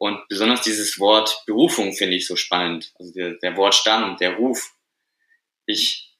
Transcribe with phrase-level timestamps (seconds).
[0.00, 2.94] Und besonders dieses Wort Berufung finde ich so spannend.
[2.98, 4.72] Also der, der Wortstamm, der Ruf.
[5.66, 6.16] Ich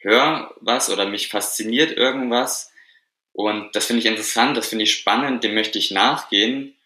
[0.00, 2.72] höre was oder mich fasziniert irgendwas
[3.32, 6.76] und das finde ich interessant, das finde ich spannend, dem möchte ich nachgehen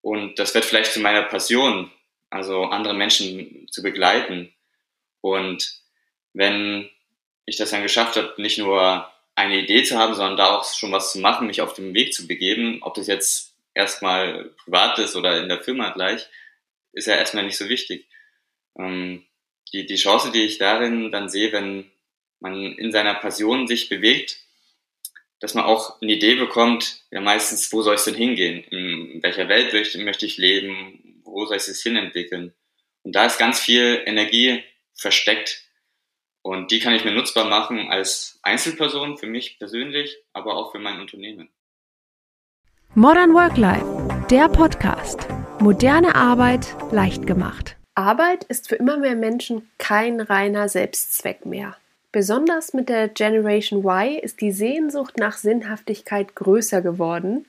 [0.00, 1.92] und das wird vielleicht zu meiner Passion,
[2.30, 4.54] also andere Menschen zu begleiten.
[5.20, 5.80] Und
[6.32, 6.90] wenn
[7.44, 10.92] ich das dann geschafft habe, nicht nur eine Idee zu haben, sondern da auch schon
[10.92, 15.16] was zu machen, mich auf den Weg zu begeben, ob das jetzt erstmal privat ist
[15.16, 16.26] oder in der Firma gleich,
[16.92, 18.08] ist ja erstmal nicht so wichtig.
[18.78, 19.26] Ähm,
[19.72, 21.90] die, die Chance, die ich darin dann sehe, wenn
[22.40, 24.38] man in seiner Passion sich bewegt,
[25.40, 28.64] dass man auch eine Idee bekommt, ja meistens, wo soll es denn hingehen?
[28.64, 31.20] In welcher Welt möchte ich leben?
[31.24, 32.54] Wo soll es sich hinentwickeln?
[33.02, 34.62] Und da ist ganz viel Energie
[34.94, 35.64] versteckt.
[36.42, 40.78] Und die kann ich mir nutzbar machen als Einzelperson für mich persönlich, aber auch für
[40.78, 41.50] mein Unternehmen.
[42.96, 43.84] Modern Work Life,
[44.30, 45.26] der Podcast.
[45.58, 47.74] Moderne Arbeit leicht gemacht.
[47.96, 51.76] Arbeit ist für immer mehr Menschen kein reiner Selbstzweck mehr.
[52.12, 57.46] Besonders mit der Generation Y ist die Sehnsucht nach Sinnhaftigkeit größer geworden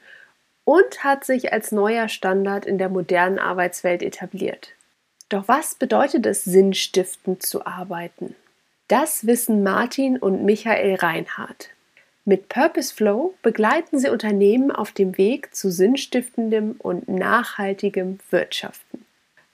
[0.63, 4.69] und hat sich als neuer Standard in der modernen Arbeitswelt etabliert.
[5.29, 8.35] Doch was bedeutet es, sinnstiftend zu arbeiten?
[8.87, 11.69] Das wissen Martin und Michael Reinhardt.
[12.27, 19.05] Mit Purpose Flow begleiten sie Unternehmen auf dem Weg zu sinnstiftendem und nachhaltigem Wirtschaften.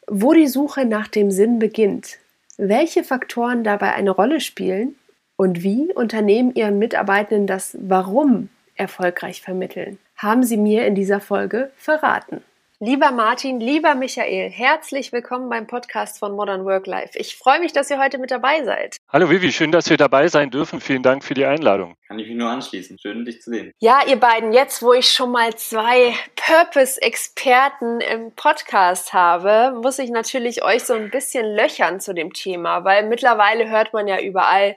[0.07, 2.17] Wo die Suche nach dem Sinn beginnt,
[2.57, 4.95] welche Faktoren dabei eine Rolle spielen
[5.35, 11.71] und wie Unternehmen ihren Mitarbeitenden das Warum erfolgreich vermitteln, haben sie mir in dieser Folge
[11.75, 12.41] verraten.
[12.83, 17.11] Lieber Martin, lieber Michael, herzlich willkommen beim Podcast von Modern Work Life.
[17.15, 18.97] Ich freue mich, dass ihr heute mit dabei seid.
[19.07, 20.81] Hallo Vivi, schön, dass wir dabei sein dürfen.
[20.81, 21.93] Vielen Dank für die Einladung.
[22.07, 22.97] Kann ich mich nur anschließen.
[22.97, 23.71] Schön, dich zu sehen.
[23.77, 30.09] Ja, ihr beiden, jetzt wo ich schon mal zwei Purpose-Experten im Podcast habe, muss ich
[30.09, 34.75] natürlich euch so ein bisschen löchern zu dem Thema, weil mittlerweile hört man ja überall,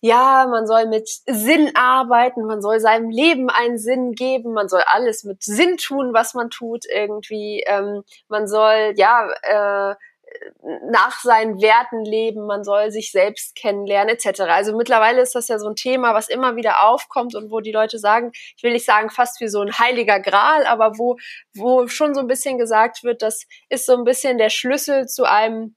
[0.00, 4.82] ja, man soll mit Sinn arbeiten, man soll seinem Leben einen Sinn geben, man soll
[4.86, 7.64] alles mit Sinn tun, was man tut irgendwie.
[7.66, 9.94] Ähm, man soll ja äh,
[10.90, 14.40] nach seinen Werten leben, man soll sich selbst kennenlernen etc.
[14.42, 17.72] Also mittlerweile ist das ja so ein Thema, was immer wieder aufkommt und wo die
[17.72, 21.16] Leute sagen, ich will nicht sagen fast wie so ein heiliger Gral, aber wo
[21.54, 25.24] wo schon so ein bisschen gesagt wird, das ist so ein bisschen der Schlüssel zu
[25.24, 25.76] einem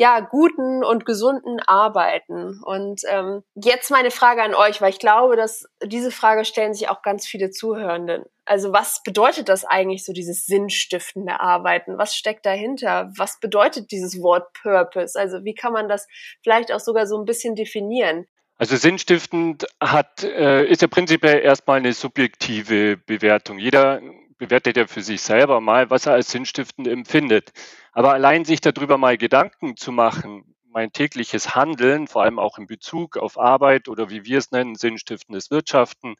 [0.00, 2.58] ja, guten und gesunden Arbeiten.
[2.64, 6.88] Und ähm, jetzt meine Frage an euch, weil ich glaube, dass diese Frage stellen sich
[6.88, 8.24] auch ganz viele Zuhörenden.
[8.46, 11.98] Also was bedeutet das eigentlich, so dieses sinnstiftende Arbeiten?
[11.98, 13.12] Was steckt dahinter?
[13.14, 15.20] Was bedeutet dieses Wort Purpose?
[15.20, 16.08] Also wie kann man das
[16.42, 18.26] vielleicht auch sogar so ein bisschen definieren?
[18.56, 23.58] Also sinnstiftend hat, äh, ist ja prinzipiell erstmal eine subjektive Bewertung.
[23.58, 24.00] Jeder
[24.40, 27.52] bewertet ja für sich selber mal, was er als sinnstiftend empfindet.
[27.92, 32.66] Aber allein sich darüber mal Gedanken zu machen, mein tägliches Handeln, vor allem auch in
[32.66, 36.16] Bezug auf Arbeit oder wie wir es nennen, sinnstiftendes Wirtschaften,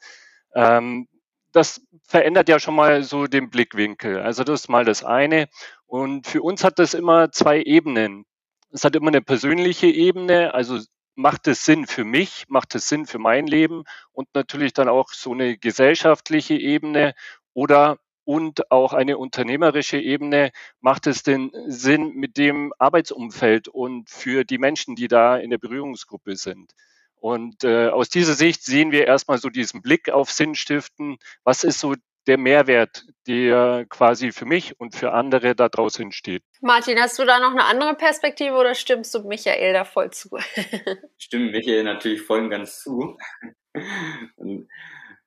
[0.55, 1.09] ähm,
[1.53, 4.21] das verändert ja schon mal so den Blickwinkel.
[4.21, 5.49] Also das ist mal das eine.
[5.87, 8.25] Und für uns hat das immer zwei Ebenen.
[8.71, 10.79] Es hat immer eine persönliche Ebene, also
[11.17, 15.09] macht es Sinn für mich, macht es Sinn für mein Leben und natürlich dann auch
[15.11, 17.15] so eine gesellschaftliche Ebene
[17.53, 20.51] oder und auch eine unternehmerische Ebene.
[20.81, 25.59] Macht es denn Sinn mit dem Arbeitsumfeld und für die Menschen, die da in der
[25.59, 26.73] Berührungsgruppe sind?
[27.17, 31.19] Und äh, aus dieser Sicht sehen wir erstmal so diesen Blick auf Sinnstiften.
[31.45, 31.95] Was ist so
[32.27, 36.43] der Mehrwert, der quasi für mich und für andere da draußen entsteht.
[36.61, 40.29] Martin, hast du da noch eine andere Perspektive oder stimmst du Michael da voll zu?
[41.19, 43.17] Stimme Michael natürlich voll und ganz zu.
[44.37, 44.69] Und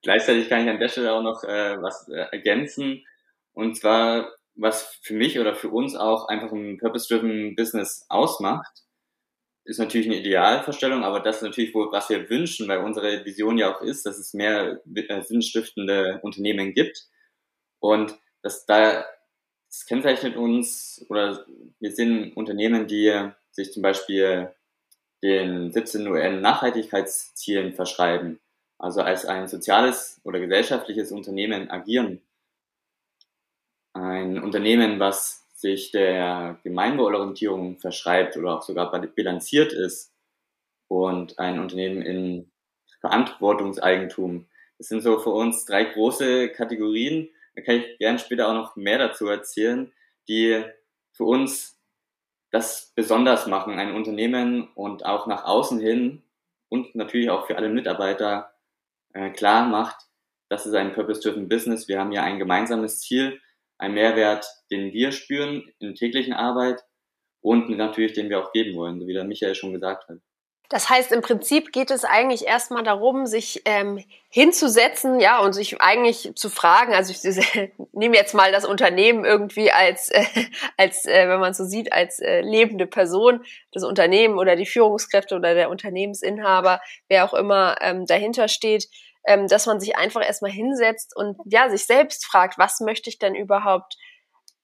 [0.04, 3.06] Gleichzeitig kann ich an der Stelle auch noch äh, was äh, ergänzen.
[3.54, 8.84] Und zwar, was für mich oder für uns auch einfach ein Purpose-Driven Business ausmacht,
[9.66, 13.58] ist natürlich eine Idealvorstellung, aber das ist natürlich, wo, was wir wünschen, weil unsere Vision
[13.58, 17.08] ja auch ist, dass es mehr äh, sinnstiftende Unternehmen gibt.
[17.80, 19.06] Und das da,
[19.70, 21.46] das kennzeichnet uns, oder
[21.80, 24.54] wir sind Unternehmen, die sich zum Beispiel
[25.24, 28.42] den 17 UN-Nachhaltigkeitszielen verschreiben
[28.84, 32.22] also als ein soziales oder gesellschaftliches Unternehmen agieren.
[33.94, 40.12] Ein Unternehmen, was sich der Gemeinwohlorientierung verschreibt oder auch sogar bilanziert ist
[40.90, 42.52] und ein Unternehmen in
[43.00, 44.48] Verantwortungseigentum.
[44.78, 47.30] Das sind so für uns drei große Kategorien.
[47.56, 49.94] Da kann ich gerne später auch noch mehr dazu erzählen,
[50.28, 50.62] die
[51.14, 51.80] für uns
[52.52, 56.22] das besonders machen, ein Unternehmen und auch nach außen hin
[56.68, 58.53] und natürlich auch für alle Mitarbeiter
[59.14, 59.96] äh, klar macht,
[60.50, 61.88] das ist ein Purpose-Driven Business.
[61.88, 63.40] Wir haben ja ein gemeinsames Ziel,
[63.80, 66.82] ein Mehrwert, den wir spüren in täglichen Arbeit
[67.42, 70.20] und natürlich, den wir auch geben wollen, so wie der Michael schon gesagt hat.
[70.70, 75.80] Das heißt, im Prinzip geht es eigentlich erstmal darum, sich ähm, hinzusetzen, ja, und sich
[75.82, 76.94] eigentlich zu fragen.
[76.94, 80.26] Also ich nehme jetzt mal das Unternehmen irgendwie als, äh,
[80.78, 85.36] als äh, wenn man so sieht, als äh, lebende Person, das Unternehmen oder die Führungskräfte
[85.36, 88.88] oder der Unternehmensinhaber, wer auch immer ähm, dahinter steht,
[89.28, 93.20] ähm, dass man sich einfach erstmal hinsetzt und ja, sich selbst fragt, was möchte ich
[93.20, 93.96] denn überhaupt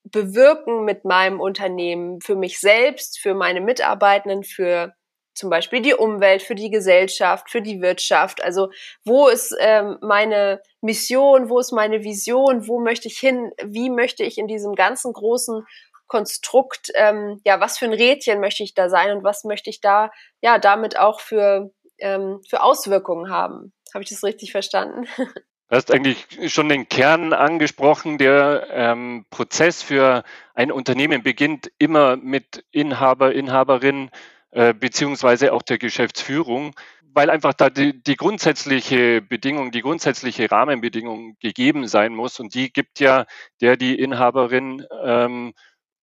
[0.03, 4.95] bewirken mit meinem Unternehmen für mich selbst, für meine Mitarbeitenden, für
[5.39, 8.43] zum Beispiel die Umwelt, für die Gesellschaft, für die Wirtschaft.
[8.43, 8.69] Also
[9.03, 14.23] wo ist ähm, meine Mission, wo ist meine Vision, wo möchte ich hin, wie möchte
[14.23, 15.65] ich in diesem ganzen großen
[16.07, 19.79] Konstrukt, ähm, ja, was für ein Rädchen möchte ich da sein und was möchte ich
[19.79, 23.71] da, ja, damit auch für, ähm, für Auswirkungen haben.
[23.93, 25.07] Habe ich das richtig verstanden?
[25.71, 28.17] Du hast eigentlich schon den Kern angesprochen.
[28.17, 30.23] Der ähm, Prozess für
[30.55, 34.09] ein Unternehmen beginnt immer mit Inhaber, Inhaberin
[34.51, 36.73] äh, beziehungsweise auch der Geschäftsführung,
[37.13, 42.39] weil einfach da die, die grundsätzliche Bedingung, die grundsätzliche Rahmenbedingung gegeben sein muss.
[42.39, 43.25] Und die gibt ja
[43.61, 45.53] der, die Inhaberin ähm,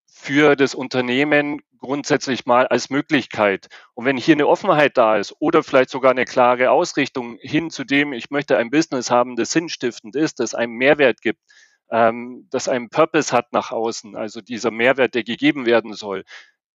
[0.06, 3.68] für das Unternehmen grundsätzlich mal als Möglichkeit.
[3.94, 7.84] Und wenn hier eine Offenheit da ist oder vielleicht sogar eine klare Ausrichtung hin zu
[7.84, 11.40] dem, ich möchte ein Business haben, das sinnstiftend ist, das einen Mehrwert gibt,
[11.90, 16.24] ähm, das einen Purpose hat nach außen, also dieser Mehrwert, der gegeben werden soll,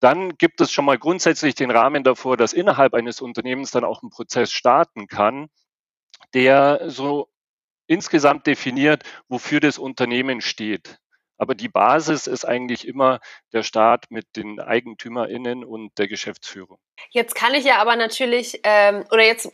[0.02, 4.02] dann gibt es schon mal grundsätzlich den Rahmen davor, dass innerhalb eines Unternehmens dann auch
[4.02, 5.48] ein Prozess starten kann,
[6.34, 7.30] der so
[7.88, 10.98] insgesamt definiert, wofür das Unternehmen steht.
[11.38, 13.20] Aber die Basis ist eigentlich immer
[13.54, 16.80] der Staat mit den EigentümerInnen und der Geschäftsführung.
[17.10, 19.52] Jetzt kann ich ja aber natürlich, ähm, oder jetzt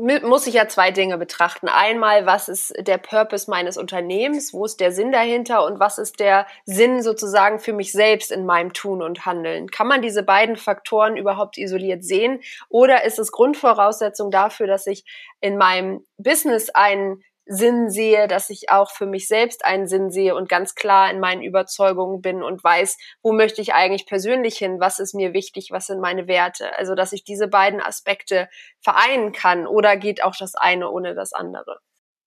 [0.00, 1.68] muss ich ja zwei Dinge betrachten.
[1.68, 4.52] Einmal, was ist der Purpose meines Unternehmens?
[4.52, 5.64] Wo ist der Sinn dahinter?
[5.64, 9.70] Und was ist der Sinn sozusagen für mich selbst in meinem Tun und Handeln?
[9.70, 12.40] Kann man diese beiden Faktoren überhaupt isoliert sehen?
[12.68, 15.04] Oder ist es Grundvoraussetzung dafür, dass ich
[15.40, 20.36] in meinem Business einen Sinn sehe, dass ich auch für mich selbst einen Sinn sehe
[20.36, 24.78] und ganz klar in meinen Überzeugungen bin und weiß, wo möchte ich eigentlich persönlich hin,
[24.78, 26.78] was ist mir wichtig, was sind meine Werte.
[26.78, 28.48] Also, dass ich diese beiden Aspekte
[28.80, 31.80] vereinen kann oder geht auch das eine ohne das andere?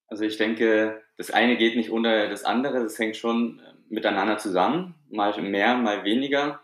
[0.07, 4.95] Also ich denke, das eine geht nicht ohne das andere, das hängt schon miteinander zusammen,
[5.09, 6.59] mal mehr, mal weniger.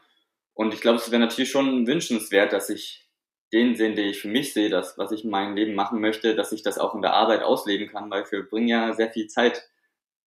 [0.54, 3.09] Und ich glaube, es wäre natürlich schon wünschenswert, dass ich
[3.52, 6.36] den Sinn, den ich für mich sehe, das, was ich in meinem Leben machen möchte,
[6.36, 9.28] dass ich das auch in der Arbeit ausleben kann, weil wir bringen ja sehr viel
[9.28, 9.70] Zeit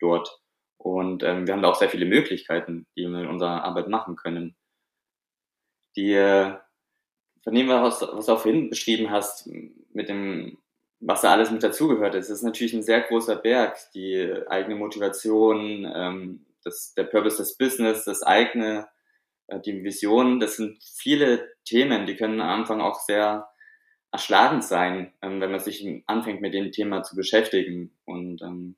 [0.01, 0.41] dort.
[0.77, 4.17] Und ähm, wir haben da auch sehr viele Möglichkeiten, die wir in unserer Arbeit machen
[4.17, 4.57] können.
[5.95, 6.57] Die, äh,
[7.45, 9.49] von dem, was, was du auch vorhin beschrieben hast,
[9.93, 10.59] mit dem,
[10.99, 13.77] was da alles mit dazugehört ist, ist natürlich ein sehr großer Berg.
[13.95, 18.89] Die eigene Motivation, ähm, das, der Purpose des Business, das eigene
[19.61, 23.49] die Vision, das sind viele Themen, die können am Anfang auch sehr
[24.11, 27.97] erschlagend sein, ähm, wenn man sich anfängt mit dem Thema zu beschäftigen.
[28.05, 28.77] Und ähm,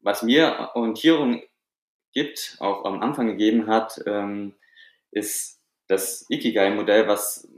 [0.00, 1.42] was mir Orientierung
[2.12, 4.54] gibt, auch am Anfang gegeben hat, ähm,
[5.10, 7.48] ist das Ikigai-Modell, was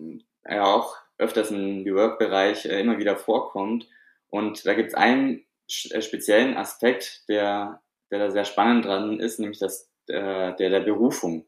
[0.44, 3.88] ja auch öfters im New Work-Bereich äh, immer wieder vorkommt.
[4.28, 5.44] Und da gibt es einen
[5.90, 7.80] äh, speziellen Aspekt, der,
[8.10, 11.46] der da sehr spannend dran ist, nämlich das der, der, der Berufung.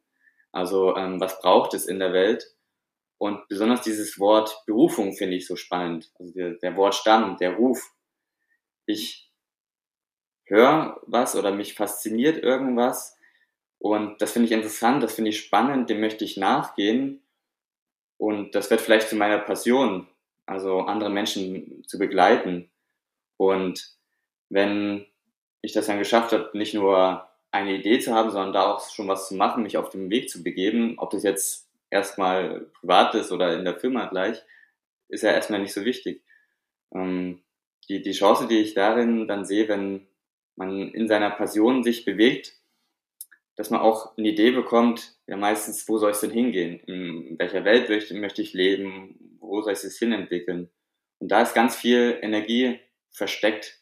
[0.52, 2.54] Also ähm, was braucht es in der Welt?
[3.18, 6.10] Und besonders dieses Wort Berufung finde ich so spannend.
[6.18, 7.92] Also der, der Wortstamm, der Ruf.
[8.86, 9.30] Ich
[10.46, 13.16] höre was oder mich fasziniert irgendwas
[13.80, 17.22] und das finde ich interessant, das finde ich spannend, dem möchte ich nachgehen
[18.18, 20.06] und das wird vielleicht zu meiner Passion,
[20.44, 22.70] also andere Menschen zu begleiten.
[23.38, 23.96] Und
[24.50, 25.06] wenn
[25.62, 29.08] ich das dann geschafft habe, nicht nur eine Idee zu haben, sondern da auch schon
[29.08, 33.32] was zu machen, mich auf den Weg zu begeben, ob das jetzt erstmal privat ist
[33.32, 34.42] oder in der Firma gleich,
[35.08, 36.22] ist ja erstmal nicht so wichtig.
[36.94, 37.42] Ähm,
[37.88, 40.06] die, die Chance, die ich darin dann sehe, wenn
[40.56, 42.54] man in seiner Passion sich bewegt,
[43.56, 46.80] dass man auch eine Idee bekommt, ja meistens, wo soll es denn hingehen?
[46.86, 49.38] In welcher Welt möchte, möchte ich leben?
[49.40, 50.70] Wo soll ich es hinentwickeln?
[51.18, 52.78] Und da ist ganz viel Energie
[53.10, 53.79] versteckt,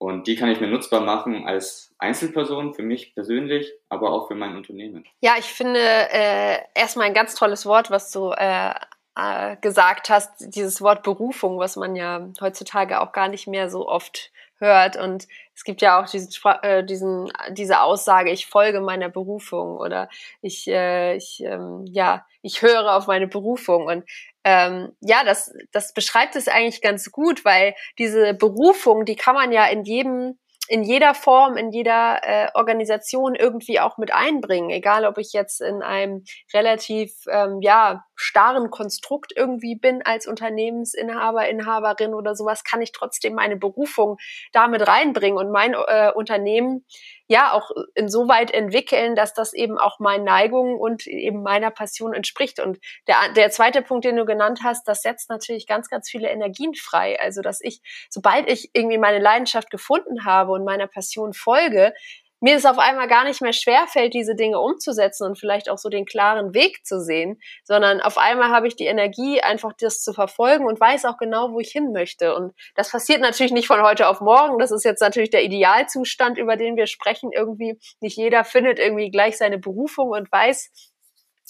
[0.00, 4.34] und die kann ich mir nutzbar machen als Einzelperson für mich persönlich, aber auch für
[4.34, 5.04] mein Unternehmen.
[5.20, 8.72] Ja, ich finde äh, erstmal ein ganz tolles Wort, was du äh,
[9.14, 13.86] äh, gesagt hast, dieses Wort Berufung, was man ja heutzutage auch gar nicht mehr so
[13.86, 14.96] oft hört.
[14.96, 16.30] Und es gibt ja auch diesen,
[16.62, 20.08] äh, diesen, diese Aussage, ich folge meiner Berufung oder
[20.40, 23.86] ich, äh, ich, ähm, ja, ich höre auf meine Berufung.
[23.86, 24.04] Und
[24.44, 29.52] ähm, ja, das, das beschreibt es eigentlich ganz gut, weil diese Berufung, die kann man
[29.52, 30.38] ja in jedem
[30.70, 34.70] in jeder Form, in jeder äh, Organisation irgendwie auch mit einbringen.
[34.70, 36.22] Egal, ob ich jetzt in einem
[36.54, 43.34] relativ ähm, ja starren Konstrukt irgendwie bin als Unternehmensinhaber, Inhaberin oder sowas, kann ich trotzdem
[43.34, 44.18] meine Berufung
[44.52, 46.86] damit reinbringen und mein äh, Unternehmen
[47.30, 52.58] ja auch insoweit entwickeln, dass das eben auch meinen Neigungen und eben meiner Passion entspricht.
[52.58, 56.28] Und der, der zweite Punkt, den du genannt hast, das setzt natürlich ganz, ganz viele
[56.28, 57.20] Energien frei.
[57.20, 61.94] Also, dass ich, sobald ich irgendwie meine Leidenschaft gefunden habe und meiner Passion folge,
[62.40, 65.88] mir es auf einmal gar nicht mehr schwerfällt, diese Dinge umzusetzen und vielleicht auch so
[65.88, 70.12] den klaren Weg zu sehen, sondern auf einmal habe ich die Energie, einfach das zu
[70.12, 72.34] verfolgen und weiß auch genau, wo ich hin möchte.
[72.34, 74.58] Und das passiert natürlich nicht von heute auf morgen.
[74.58, 77.30] Das ist jetzt natürlich der Idealzustand, über den wir sprechen.
[77.32, 80.89] Irgendwie nicht jeder findet irgendwie gleich seine Berufung und weiß,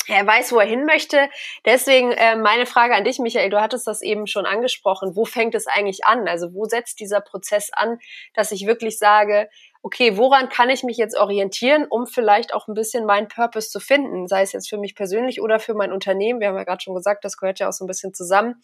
[0.07, 1.29] er weiß, wo er hin möchte.
[1.65, 5.15] Deswegen äh, meine Frage an dich, Michael, du hattest das eben schon angesprochen.
[5.15, 6.27] Wo fängt es eigentlich an?
[6.27, 7.99] Also wo setzt dieser Prozess an,
[8.35, 9.49] dass ich wirklich sage,
[9.83, 13.81] okay, woran kann ich mich jetzt orientieren, um vielleicht auch ein bisschen meinen Purpose zu
[13.81, 16.41] finden, sei es jetzt für mich persönlich oder für mein Unternehmen.
[16.41, 18.61] Wir haben ja gerade schon gesagt, das gehört ja auch so ein bisschen zusammen.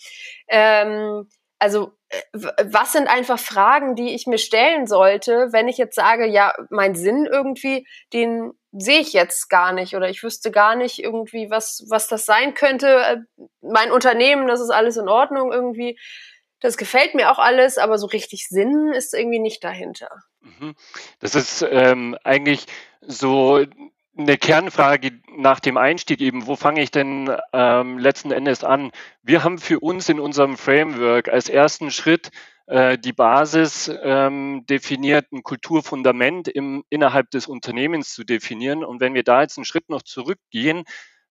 [0.49, 2.21] Ähm, also äh,
[2.65, 6.95] was sind einfach Fragen, die ich mir stellen sollte, wenn ich jetzt sage, ja, mein
[6.95, 11.85] Sinn irgendwie, den sehe ich jetzt gar nicht oder ich wüsste gar nicht irgendwie, was,
[11.89, 12.89] was das sein könnte.
[12.89, 13.17] Äh,
[13.63, 15.99] mein Unternehmen, das ist alles in Ordnung irgendwie.
[16.61, 20.11] Das gefällt mir auch alles, aber so richtig Sinn ist irgendwie nicht dahinter.
[20.41, 20.75] Mhm.
[21.21, 22.67] Das ist ähm, eigentlich
[23.01, 23.65] so
[24.17, 28.91] eine Kernfrage nach dem Einstieg eben, wo fange ich denn ähm, letzten Endes an?
[29.23, 32.31] Wir haben für uns in unserem Framework als ersten Schritt
[32.67, 38.85] äh, die Basis ähm, definiert, ein Kulturfundament im, innerhalb des Unternehmens zu definieren.
[38.85, 40.85] Und wenn wir da jetzt einen Schritt noch zurückgehen,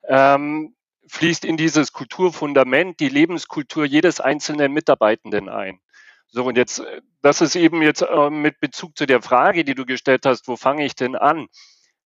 [0.07, 0.75] ähm,
[1.07, 5.79] fließt in dieses Kulturfundament die Lebenskultur jedes einzelnen Mitarbeitenden ein.
[6.27, 9.75] So, und jetzt, äh, das ist eben jetzt äh, mit Bezug zu der Frage, die
[9.75, 11.47] du gestellt hast, wo fange ich denn an?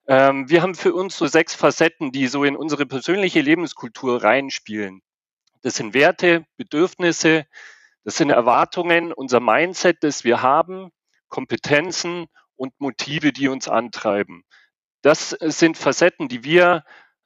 [0.09, 5.01] Ähm, wir haben für uns so sechs Facetten, die so in unsere persönliche Lebenskultur reinspielen.
[5.61, 7.45] Das sind Werte, Bedürfnisse,
[8.03, 10.89] das sind Erwartungen, unser Mindset, das wir haben,
[11.27, 12.25] Kompetenzen
[12.55, 14.43] und Motive, die uns antreiben.
[15.03, 16.83] Das sind Facetten, die wir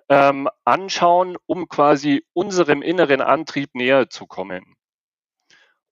[0.09, 4.75] ähm, anschauen, um quasi unserem inneren Antrieb näher zu kommen.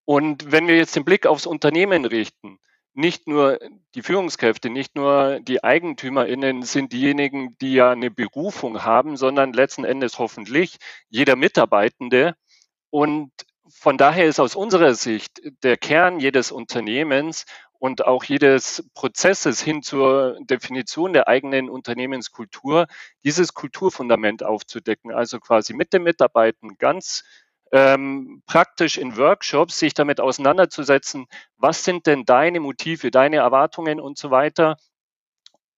[0.03, 2.60] Und wenn wir jetzt den Blick aufs Unternehmen richten,
[2.93, 3.60] nicht nur
[3.95, 9.86] die Führungskräfte, nicht nur die EigentümerInnen sind diejenigen, die ja eine Berufung haben, sondern letzten
[9.86, 10.77] Endes hoffentlich
[11.10, 12.36] jeder Mitarbeitende.
[12.89, 13.31] Und
[13.69, 17.45] von daher ist aus unserer Sicht der Kern jedes Unternehmens
[17.79, 22.88] und auch jedes Prozesses hin zur Definition der eigenen Unternehmenskultur,
[23.24, 27.24] dieses Kulturfundament aufzudecken, also quasi mit den Mitarbeitern ganz
[27.72, 34.18] ähm, praktisch in Workshops sich damit auseinanderzusetzen, was sind denn deine Motive, deine Erwartungen und
[34.18, 34.78] so weiter,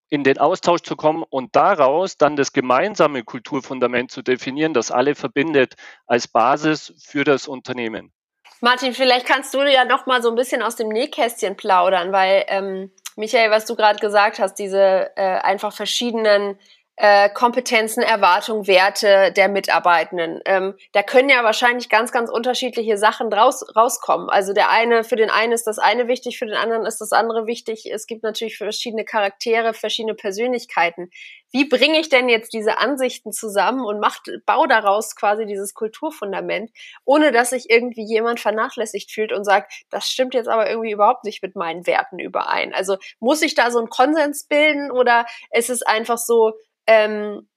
[0.09, 5.15] in den Austausch zu kommen und daraus dann das gemeinsame Kulturfundament zu definieren, das alle
[5.15, 5.73] verbindet
[6.05, 8.13] als Basis für das Unternehmen.
[8.61, 12.45] Martin, vielleicht kannst du ja noch mal so ein bisschen aus dem Nähkästchen plaudern, weil
[12.47, 16.57] ähm, Michael, was du gerade gesagt hast, diese äh, einfach verschiedenen
[16.95, 20.41] äh, Kompetenzen, Erwartungen, Werte der Mitarbeitenden.
[20.45, 24.29] Ähm, da können ja wahrscheinlich ganz, ganz unterschiedliche Sachen draus, rauskommen.
[24.29, 27.11] Also der eine, für den einen ist das eine wichtig, für den anderen ist das
[27.11, 27.89] andere wichtig.
[27.91, 31.09] Es gibt natürlich verschiedene Charaktere, verschiedene Persönlichkeiten.
[31.51, 36.71] Wie bringe ich denn jetzt diese Ansichten zusammen und macht, baue daraus quasi dieses Kulturfundament,
[37.05, 41.23] ohne dass sich irgendwie jemand vernachlässigt fühlt und sagt, das stimmt jetzt aber irgendwie überhaupt
[41.25, 42.73] nicht mit meinen Werten überein.
[42.73, 46.53] Also muss ich da so einen Konsens bilden oder ist es einfach so,
[46.87, 47.47] ähm,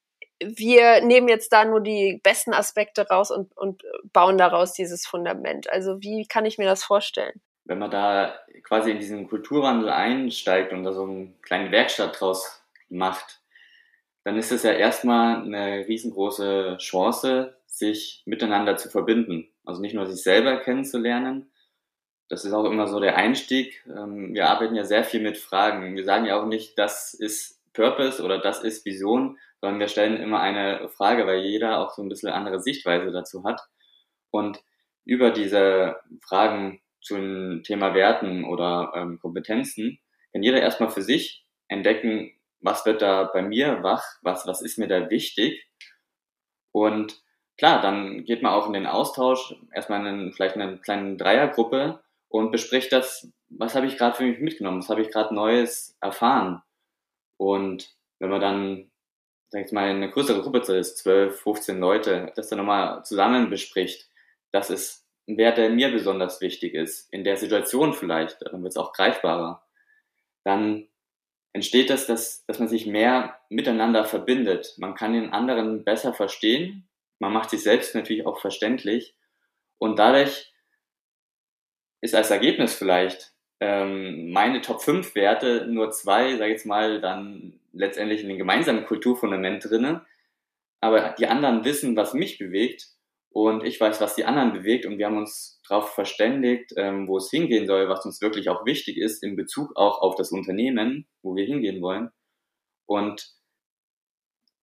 [0.42, 5.71] wir nehmen jetzt da nur die besten Aspekte raus und, und bauen daraus dieses Fundament.
[5.71, 7.40] Also wie kann ich mir das vorstellen?
[7.64, 12.62] Wenn man da quasi in diesen Kulturwandel einsteigt und da so eine kleine Werkstatt draus
[12.88, 13.40] macht,
[14.25, 19.49] dann ist es ja erstmal eine riesengroße Chance, sich miteinander zu verbinden.
[19.64, 21.50] Also nicht nur sich selber kennenzulernen.
[22.28, 23.85] Das ist auch immer so der Einstieg.
[23.87, 25.95] Ähm, wir arbeiten ja sehr viel mit Fragen.
[25.97, 30.16] Wir sagen ja auch nicht, das ist Purpose oder das ist Vision, sondern wir stellen
[30.16, 33.61] immer eine Frage, weil jeder auch so ein bisschen andere Sichtweise dazu hat.
[34.30, 34.61] Und
[35.04, 40.00] über diese Fragen zum Thema Werten oder ähm, Kompetenzen
[40.33, 44.78] kann jeder erstmal für sich entdecken, was wird da bei mir wach, was, was ist
[44.78, 45.68] mir da wichtig.
[46.73, 47.23] Und
[47.56, 51.16] klar, dann geht man auch in den Austausch, erstmal in einen, vielleicht in einer kleinen
[51.16, 55.35] Dreiergruppe und bespricht das, was habe ich gerade für mich mitgenommen, was habe ich gerade
[55.35, 56.62] Neues erfahren.
[57.37, 58.90] Und wenn man dann,
[59.49, 64.11] sag ich mal, eine größere Gruppe ist, 12, 15 Leute, das dann nochmal zusammen bespricht,
[64.52, 68.73] das ist ein Wert, der mir besonders wichtig ist, in der Situation vielleicht, dann wird
[68.73, 69.62] es auch greifbarer.
[70.45, 70.88] dann
[71.57, 74.75] entsteht das, dass, dass man sich mehr miteinander verbindet.
[74.76, 76.87] Man kann den anderen besser verstehen.
[77.19, 79.16] Man macht sich selbst natürlich auch verständlich.
[79.78, 80.52] Und dadurch
[82.02, 87.00] ist als Ergebnis vielleicht ähm, meine Top 5 Werte nur zwei, sage ich jetzt mal,
[87.00, 90.04] dann letztendlich in den gemeinsamen Kulturfundament drinne.
[90.80, 92.88] Aber die anderen wissen, was mich bewegt
[93.30, 97.16] und ich weiß, was die anderen bewegt und wir haben uns darauf verständigt, ähm, wo
[97.18, 101.06] es hingehen soll, was uns wirklich auch wichtig ist in Bezug auch auf das Unternehmen,
[101.22, 102.10] wo wir hingehen wollen.
[102.86, 103.34] Und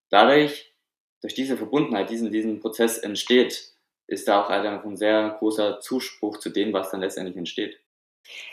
[0.09, 0.73] dadurch,
[1.21, 3.73] durch diese Verbundenheit, diesen, diesen Prozess entsteht,
[4.07, 7.79] ist da auch ein sehr großer Zuspruch zu dem, was dann letztendlich entsteht.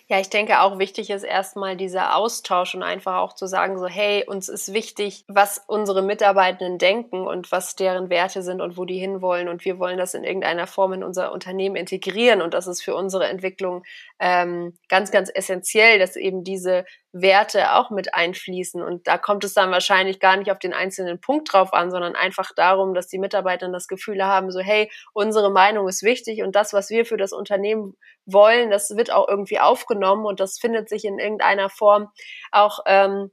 [0.09, 3.87] Ja, ich denke auch wichtig ist erstmal dieser Austausch und einfach auch zu sagen, so,
[3.87, 8.85] hey, uns ist wichtig, was unsere Mitarbeitenden denken und was deren Werte sind und wo
[8.85, 9.49] die hinwollen.
[9.49, 12.43] Und wir wollen das in irgendeiner Form in unser Unternehmen integrieren.
[12.43, 13.85] Und das ist für unsere Entwicklung
[14.19, 18.83] ähm, ganz, ganz essentiell, dass eben diese Werte auch mit einfließen.
[18.83, 22.15] Und da kommt es dann wahrscheinlich gar nicht auf den einzelnen Punkt drauf an, sondern
[22.15, 26.55] einfach darum, dass die Mitarbeiter das Gefühl haben, so, hey, unsere Meinung ist wichtig und
[26.55, 30.89] das, was wir für das Unternehmen wollen, das wird auch irgendwie aufgenommen und das findet
[30.89, 32.09] sich in irgendeiner Form
[32.53, 33.31] auch ähm,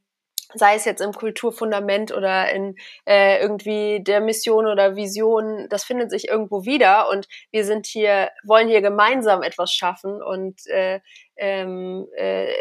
[0.54, 6.10] sei es jetzt im Kulturfundament oder in äh, irgendwie der Mission oder Vision, das findet
[6.10, 11.02] sich irgendwo wieder und wir sind hier, wollen hier gemeinsam etwas schaffen und äh,
[11.38, 12.52] ähm, äh,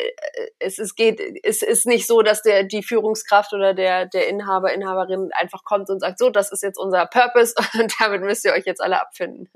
[0.59, 4.73] es, es geht, es ist nicht so, dass der die Führungskraft oder der der Inhaber
[4.73, 8.53] Inhaberin einfach kommt und sagt, so, das ist jetzt unser Purpose und damit müsst ihr
[8.53, 9.49] euch jetzt alle abfinden.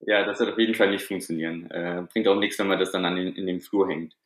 [0.00, 1.70] Ja, das wird auf jeden Fall nicht funktionieren.
[1.70, 4.16] Äh, bringt auch nichts, wenn man das dann an den, in dem Flur hängt.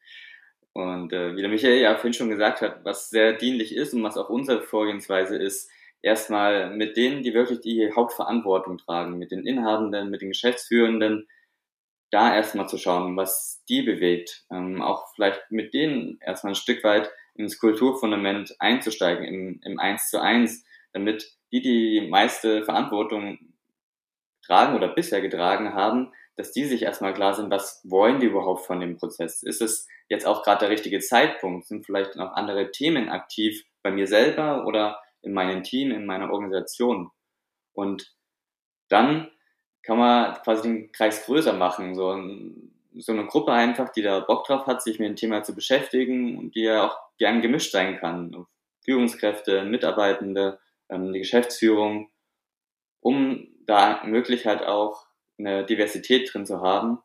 [0.73, 4.02] Und äh, wie der Michael ja vorhin schon gesagt hat, was sehr dienlich ist und
[4.02, 5.71] was auch unsere Vorgehensweise ist,
[6.02, 11.28] erstmal mit denen, die wirklich die Hauptverantwortung tragen, mit den Inhabenden, mit den Geschäftsführenden,
[12.14, 14.44] da erstmal zu schauen, was die bewegt.
[14.50, 20.11] Ähm, auch vielleicht mit denen erstmal ein Stück weit ins Kulturfundament einzusteigen, im, im Eins
[20.11, 23.38] zu eins, damit die die meiste Verantwortung
[24.46, 28.64] tragen oder bisher getragen haben, dass die sich erstmal klar sind, was wollen die überhaupt
[28.64, 29.42] von dem Prozess?
[29.42, 31.66] Ist es jetzt auch gerade der richtige Zeitpunkt?
[31.66, 36.31] Sind vielleicht noch andere Themen aktiv bei mir selber oder in meinem Team, in meiner
[36.31, 37.11] Organisation?
[37.72, 38.14] Und
[38.88, 39.31] dann
[39.85, 42.18] kann man quasi den Kreis größer machen, so,
[42.97, 46.38] so eine Gruppe einfach, die da Bock drauf hat, sich mit dem Thema zu beschäftigen
[46.38, 48.47] und die ja auch gern gemischt sein kann.
[48.85, 52.11] Führungskräfte, Mitarbeitende, ähm, die Geschäftsführung,
[53.01, 55.07] um da möglich halt auch
[55.38, 56.99] eine Diversität drin zu haben,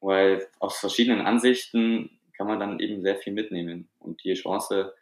[0.00, 4.94] weil aus verschiedenen Ansichten kann man dann eben sehr viel mitnehmen und die Chance,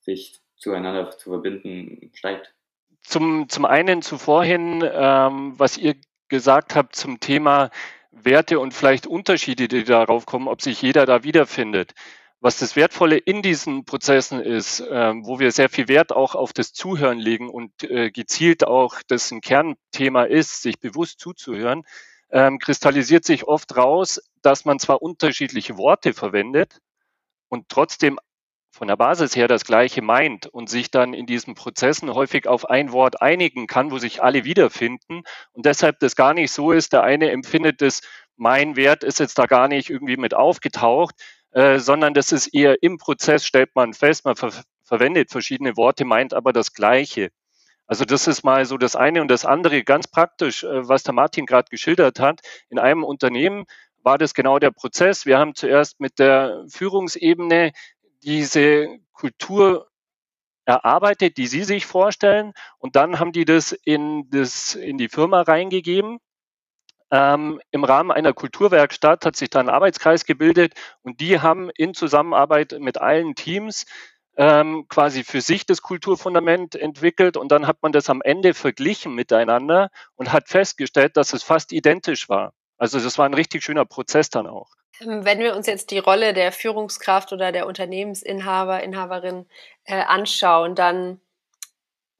[0.00, 2.54] sich zueinander zu verbinden, steigt.
[3.02, 5.96] Zum, zum einen zuvorhin, ähm, was ihr
[6.28, 7.70] gesagt habt zum Thema
[8.10, 11.94] Werte und vielleicht Unterschiede, die darauf kommen, ob sich jeder da wiederfindet.
[12.40, 16.52] Was das Wertvolle in diesen Prozessen ist, ähm, wo wir sehr viel Wert auch auf
[16.52, 21.82] das Zuhören legen und äh, gezielt auch das ein Kernthema ist, sich bewusst zuzuhören,
[22.30, 26.78] ähm, kristallisiert sich oft raus, dass man zwar unterschiedliche Worte verwendet
[27.48, 28.18] und trotzdem
[28.78, 32.70] von der Basis her das Gleiche meint und sich dann in diesen Prozessen häufig auf
[32.70, 36.92] ein Wort einigen kann, wo sich alle wiederfinden und deshalb das gar nicht so ist,
[36.92, 38.02] der eine empfindet das,
[38.36, 41.16] mein Wert ist jetzt da gar nicht irgendwie mit aufgetaucht,
[41.50, 44.52] äh, sondern das ist eher im Prozess, stellt man fest, man ver
[44.84, 47.28] verwendet verschiedene Worte, meint aber das Gleiche.
[47.86, 51.14] Also das ist mal so das eine und das andere ganz praktisch, äh, was der
[51.14, 52.40] Martin gerade geschildert hat.
[52.70, 53.66] In einem Unternehmen
[54.02, 55.26] war das genau der Prozess.
[55.26, 57.72] Wir haben zuerst mit der Führungsebene
[58.22, 59.88] diese Kultur
[60.66, 65.42] erarbeitet, die Sie sich vorstellen, und dann haben die das in, das, in die Firma
[65.42, 66.18] reingegeben
[67.10, 71.94] ähm, Im Rahmen einer Kulturwerkstatt hat sich da ein Arbeitskreis gebildet und die haben in
[71.94, 73.86] Zusammenarbeit mit allen Teams
[74.36, 79.14] ähm, quasi für sich das Kulturfundament entwickelt und dann hat man das am Ende verglichen
[79.14, 82.52] miteinander und hat festgestellt, dass es fast identisch war.
[82.76, 84.70] Also das war ein richtig schöner Prozess dann auch.
[85.00, 89.46] Ähm, wenn wir uns jetzt die Rolle der Führungskraft oder der Unternehmensinhaber, Inhaberin
[89.84, 91.20] äh, anschauen, dann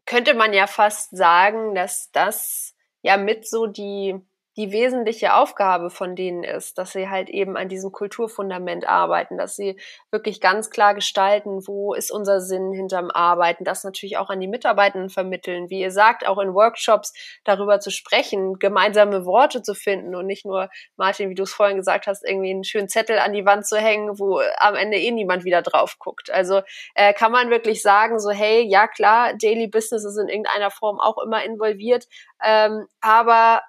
[0.07, 4.21] könnte man ja fast sagen, dass das ja mit so die
[4.59, 9.55] die wesentliche Aufgabe von denen ist, dass sie halt eben an diesem Kulturfundament arbeiten, dass
[9.55, 9.79] sie
[10.11, 14.49] wirklich ganz klar gestalten, wo ist unser Sinn hinterm Arbeiten, das natürlich auch an die
[14.49, 20.17] Mitarbeitenden vermitteln, wie ihr sagt, auch in Workshops darüber zu sprechen, gemeinsame Worte zu finden
[20.17, 23.33] und nicht nur, Martin, wie du es vorhin gesagt hast, irgendwie einen schönen Zettel an
[23.33, 26.33] die Wand zu hängen, wo am Ende eh niemand wieder drauf guckt.
[26.33, 26.63] Also
[26.97, 30.99] äh, kann man wirklich sagen, so hey, ja klar, Daily Business ist in irgendeiner Form
[30.99, 32.09] auch immer involviert,
[32.43, 33.63] ähm, aber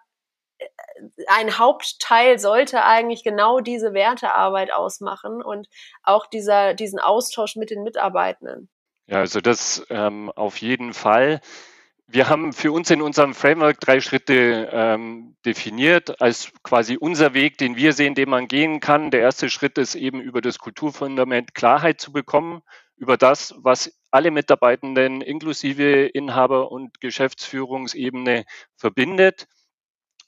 [1.27, 5.67] ein Hauptteil sollte eigentlich genau diese Wertearbeit ausmachen und
[6.03, 8.69] auch dieser, diesen Austausch mit den Mitarbeitenden.
[9.07, 11.41] Ja, also das ähm, auf jeden Fall.
[12.07, 17.57] Wir haben für uns in unserem Framework drei Schritte ähm, definiert als quasi unser Weg,
[17.59, 19.11] den wir sehen, den man gehen kann.
[19.11, 22.61] Der erste Schritt ist eben über das Kulturfundament Klarheit zu bekommen,
[22.97, 28.45] über das, was alle Mitarbeitenden inklusive Inhaber und Geschäftsführungsebene
[28.75, 29.47] verbindet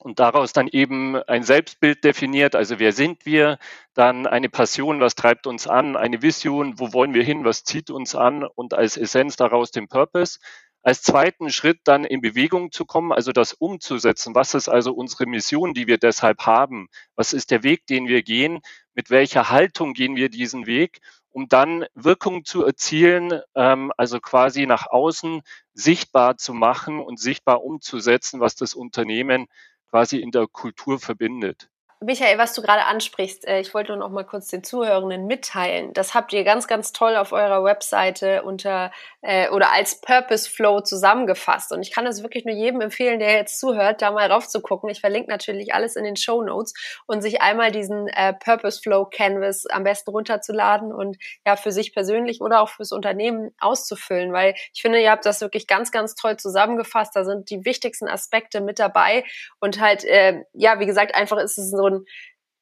[0.02, 3.60] und daraus dann eben ein Selbstbild definiert, also wer sind wir,
[3.94, 7.90] dann eine Passion, was treibt uns an, eine Vision, wo wollen wir hin, was zieht
[7.92, 10.40] uns an und als Essenz daraus den Purpose
[10.84, 14.34] als zweiten Schritt dann in Bewegung zu kommen, also das umzusetzen.
[14.34, 16.88] Was ist also unsere Mission, die wir deshalb haben?
[17.16, 18.62] Was ist der Weg, den wir gehen?
[18.96, 21.00] Mit welcher Haltung gehen wir diesen Weg?
[21.34, 25.42] um dann Wirkung zu erzielen, ähm, also quasi nach außen
[25.74, 29.48] sichtbar zu machen und sichtbar umzusetzen, was das Unternehmen
[29.92, 31.70] quasi in der Kultur verbindet.
[32.04, 35.94] Michael, was du gerade ansprichst, äh, ich wollte nur noch mal kurz den Zuhörenden mitteilen.
[35.94, 40.82] Das habt ihr ganz, ganz toll auf eurer Webseite unter äh, oder als Purpose Flow
[40.82, 41.72] zusammengefasst.
[41.72, 44.62] Und ich kann es wirklich nur jedem empfehlen, der jetzt zuhört, da mal drauf zu
[44.62, 44.90] gucken.
[44.90, 46.74] Ich verlinke natürlich alles in den Show Notes
[47.06, 51.94] und sich einmal diesen äh, Purpose Flow Canvas am besten runterzuladen und ja für sich
[51.94, 56.16] persönlich oder auch fürs Unternehmen auszufüllen, weil ich finde, ihr habt das wirklich ganz, ganz
[56.16, 57.16] toll zusammengefasst.
[57.16, 59.24] Da sind die wichtigsten Aspekte mit dabei
[59.60, 62.06] und halt äh, ja, wie gesagt, einfach ist es so ein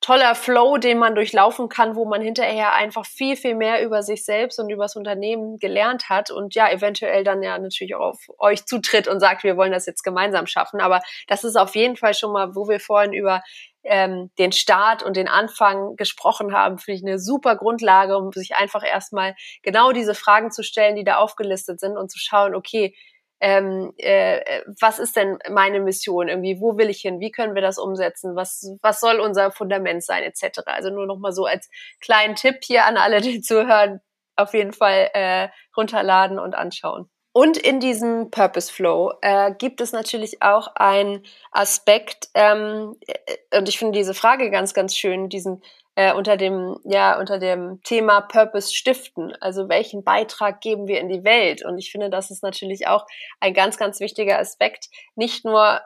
[0.01, 4.23] toller Flow, den man durchlaufen kann, wo man hinterher einfach viel, viel mehr über sich
[4.23, 8.19] selbst und über das Unternehmen gelernt hat und ja, eventuell dann ja natürlich auch auf
[8.37, 10.79] euch zutritt und sagt, wir wollen das jetzt gemeinsam schaffen.
[10.79, 13.43] Aber das ist auf jeden Fall schon mal, wo wir vorhin über
[13.83, 18.55] ähm, den Start und den Anfang gesprochen haben, finde ich eine super Grundlage, um sich
[18.55, 22.95] einfach erstmal genau diese Fragen zu stellen, die da aufgelistet sind und zu schauen, okay,
[23.41, 27.61] ähm, äh, was ist denn meine Mission irgendwie, wo will ich hin, wie können wir
[27.61, 30.61] das umsetzen, was, was soll unser Fundament sein, etc.
[30.65, 31.69] Also nur noch mal so als
[32.01, 34.01] kleinen Tipp hier an alle, die zuhören,
[34.35, 37.09] auf jeden Fall äh, runterladen und anschauen.
[37.31, 43.69] Und in diesem Purpose Flow äh, gibt es natürlich auch einen Aspekt, ähm, äh, und
[43.69, 45.61] ich finde diese Frage ganz, ganz schön, diesen
[45.99, 49.33] äh, unter dem, ja, unter dem Thema Purpose stiften.
[49.41, 51.65] Also welchen Beitrag geben wir in die Welt?
[51.65, 53.05] Und ich finde, das ist natürlich auch
[53.41, 55.81] ein ganz, ganz wichtiger Aspekt, nicht nur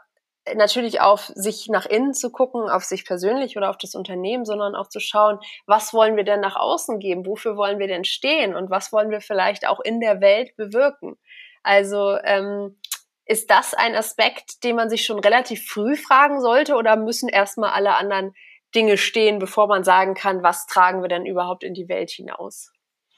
[0.46, 4.46] äh, natürlich auf sich nach innen zu gucken, auf sich persönlich oder auf das Unternehmen,
[4.46, 8.06] sondern auch zu schauen, was wollen wir denn nach außen geben, wofür wollen wir denn
[8.06, 11.16] stehen und was wollen wir vielleicht auch in der Welt bewirken.
[11.64, 12.80] Also ähm,
[13.26, 17.72] ist das ein Aspekt, den man sich schon relativ früh fragen sollte oder müssen erstmal
[17.72, 18.36] alle anderen
[18.76, 22.72] Dinge stehen, bevor man sagen kann, was tragen wir denn überhaupt in die Welt hinaus?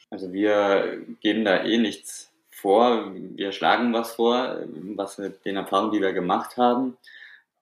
[0.10, 4.60] Also wir geben da eh nichts vor, wir schlagen was vor,
[4.96, 6.98] was mit den Erfahrungen, die wir gemacht haben.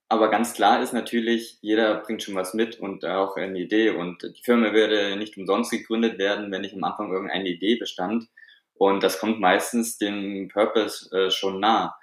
[0.10, 3.90] Aber ganz klar ist natürlich, jeder bringt schon was mit und auch eine Idee.
[3.90, 8.28] Und die Firma würde nicht umsonst gegründet werden, wenn nicht am Anfang irgendeine Idee bestand.
[8.76, 11.96] Und das kommt meistens dem Purpose äh, schon nah.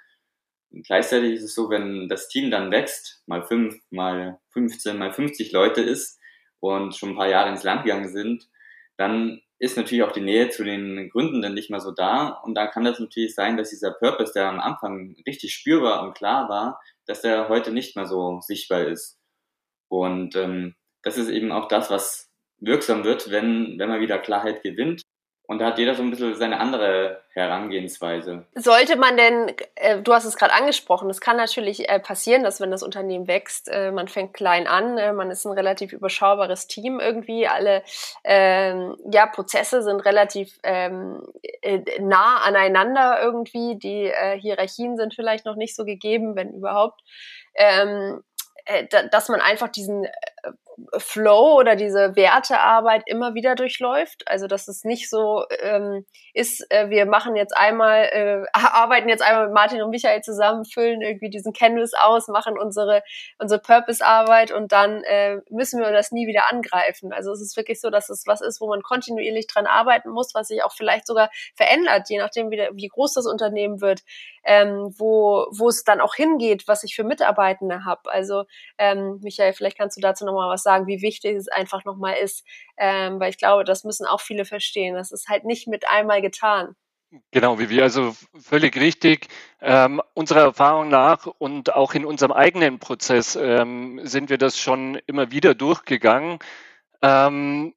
[0.71, 5.51] Gleichzeitig ist es so, wenn das Team dann wächst, mal fünf, mal 15, mal 50
[5.51, 6.19] Leute ist
[6.59, 8.47] und schon ein paar Jahre ins Land gegangen sind,
[8.97, 12.29] dann ist natürlich auch die Nähe zu den Gründenden nicht mehr so da.
[12.29, 16.15] Und da kann das natürlich sein, dass dieser Purpose, der am Anfang richtig spürbar und
[16.15, 19.19] klar war, dass der heute nicht mehr so sichtbar ist.
[19.89, 24.63] Und ähm, das ist eben auch das, was wirksam wird, wenn, wenn man wieder Klarheit
[24.63, 25.01] gewinnt
[25.51, 28.45] und da hat jeder so ein bisschen seine andere Herangehensweise.
[28.55, 32.61] Sollte man denn, äh, du hast es gerade angesprochen, es kann natürlich äh, passieren, dass
[32.61, 36.67] wenn das Unternehmen wächst, äh, man fängt klein an, äh, man ist ein relativ überschaubares
[36.67, 37.83] Team irgendwie, alle
[38.23, 41.21] ähm, ja, Prozesse sind relativ ähm,
[41.61, 47.01] äh, nah aneinander irgendwie, die äh, Hierarchien sind vielleicht noch nicht so gegeben, wenn überhaupt.
[47.55, 48.23] Ähm,
[49.11, 50.07] dass man einfach diesen
[50.97, 54.23] Flow oder diese Wertearbeit immer wieder durchläuft.
[54.27, 59.21] Also dass es nicht so ähm, ist, äh, wir machen jetzt einmal, äh, arbeiten jetzt
[59.21, 63.03] einmal mit Martin und Michael zusammen, füllen irgendwie diesen Canvas aus, machen unsere
[63.39, 67.13] unsere Purpose-Arbeit und dann äh, müssen wir das nie wieder angreifen.
[67.13, 70.33] Also es ist wirklich so, dass es was ist, wo man kontinuierlich dran arbeiten muss,
[70.33, 74.01] was sich auch vielleicht sogar verändert, je nachdem wie, wie groß das Unternehmen wird,
[74.43, 78.11] ähm, wo wo es dann auch hingeht, was ich für Mitarbeitende habe.
[78.11, 78.45] Also
[78.77, 82.15] ähm, Michael, vielleicht kannst du dazu nochmal was sagen sagen, wie wichtig es einfach nochmal
[82.15, 82.45] ist,
[82.77, 84.95] ähm, weil ich glaube, das müssen auch viele verstehen.
[84.95, 86.75] Das ist halt nicht mit einmal getan.
[87.31, 89.27] Genau, wie wir also völlig richtig.
[89.59, 94.95] Ähm, unserer Erfahrung nach und auch in unserem eigenen Prozess ähm, sind wir das schon
[95.07, 96.39] immer wieder durchgegangen.
[97.01, 97.73] Ähm,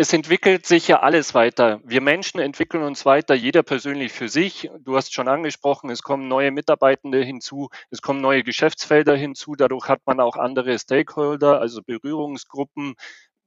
[0.00, 1.78] es entwickelt sich ja alles weiter.
[1.84, 4.70] Wir Menschen entwickeln uns weiter, jeder persönlich für sich.
[4.78, 9.56] Du hast schon angesprochen, es kommen neue Mitarbeitende hinzu, es kommen neue Geschäftsfelder hinzu.
[9.56, 12.94] Dadurch hat man auch andere Stakeholder, also Berührungsgruppen.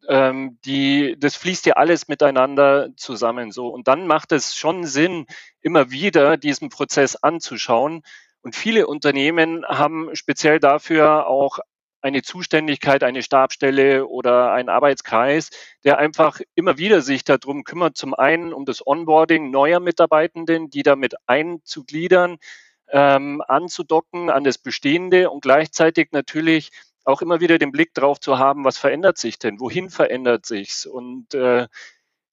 [0.08, 3.70] Ähm, die, das fließt ja alles miteinander zusammen so.
[3.70, 5.26] Und dann macht es schon Sinn,
[5.60, 8.04] immer wieder diesen Prozess anzuschauen.
[8.44, 11.58] Und viele Unternehmen haben speziell dafür auch
[12.04, 15.50] eine Zuständigkeit, eine Stabstelle oder ein Arbeitskreis,
[15.84, 20.84] der einfach immer wieder sich darum kümmert, zum einen um das Onboarding neuer Mitarbeitenden, die
[20.84, 22.38] damit einzugliedern,
[22.92, 26.72] ähm, anzudocken an das Bestehende und gleichzeitig natürlich
[27.06, 30.86] auch immer wieder den Blick drauf zu haben, was verändert sich denn, wohin verändert sich's
[30.86, 31.68] und äh,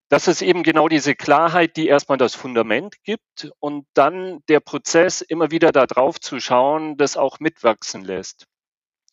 [0.09, 5.21] das ist eben genau diese Klarheit, die erstmal das Fundament gibt und dann der Prozess
[5.21, 8.50] immer wieder da drauf zu schauen, das auch mitwachsen lässt.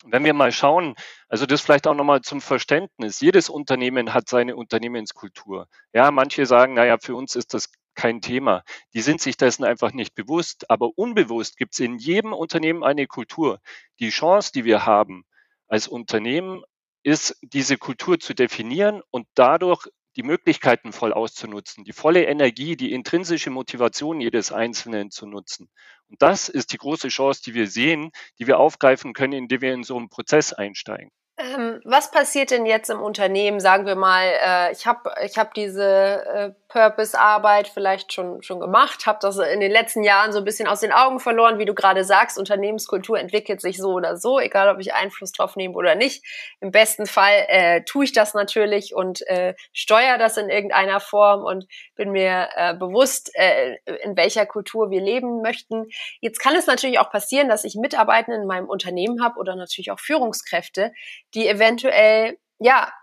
[0.05, 0.95] Wenn wir mal schauen,
[1.27, 3.19] also das vielleicht auch nochmal zum Verständnis.
[3.19, 5.67] Jedes Unternehmen hat seine Unternehmenskultur.
[5.93, 8.63] Ja, manche sagen, naja, für uns ist das kein Thema.
[8.93, 10.69] Die sind sich dessen einfach nicht bewusst.
[10.69, 13.59] Aber unbewusst gibt es in jedem Unternehmen eine Kultur.
[13.99, 15.25] Die Chance, die wir haben
[15.67, 16.63] als Unternehmen,
[17.03, 22.91] ist, diese Kultur zu definieren und dadurch die Möglichkeiten voll auszunutzen, die volle Energie, die
[22.93, 25.69] intrinsische Motivation jedes Einzelnen zu nutzen.
[26.09, 29.73] Und das ist die große Chance, die wir sehen, die wir aufgreifen können, indem wir
[29.73, 31.11] in so einen Prozess einsteigen.
[31.37, 33.61] Ähm, was passiert denn jetzt im Unternehmen?
[33.61, 39.07] Sagen wir mal, äh, ich habe ich hab diese äh, Purpose-Arbeit vielleicht schon, schon gemacht,
[39.07, 41.73] habe das in den letzten Jahren so ein bisschen aus den Augen verloren, wie du
[41.73, 45.95] gerade sagst, Unternehmenskultur entwickelt sich so oder so, egal ob ich Einfluss drauf nehme oder
[45.95, 46.23] nicht.
[46.61, 51.43] Im besten Fall äh, tue ich das natürlich und äh, steuere das in irgendeiner Form
[51.43, 55.87] und bin mir äh, bewusst, äh, in welcher Kultur wir leben möchten.
[56.21, 59.89] Jetzt kann es natürlich auch passieren, dass ich Mitarbeiter in meinem Unternehmen habe oder natürlich
[59.89, 60.93] auch Führungskräfte,
[61.33, 62.93] die eventuell ja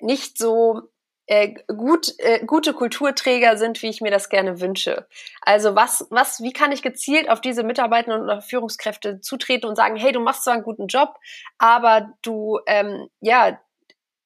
[0.00, 0.88] nicht so
[1.30, 5.06] äh, gut, äh, gute Kulturträger sind, wie ich mir das gerne wünsche.
[5.42, 9.94] Also was, was, wie kann ich gezielt auf diese Mitarbeiter und Führungskräfte zutreten und sagen,
[9.94, 11.14] hey, du machst zwar einen guten Job,
[11.56, 13.60] aber du, ähm, ja,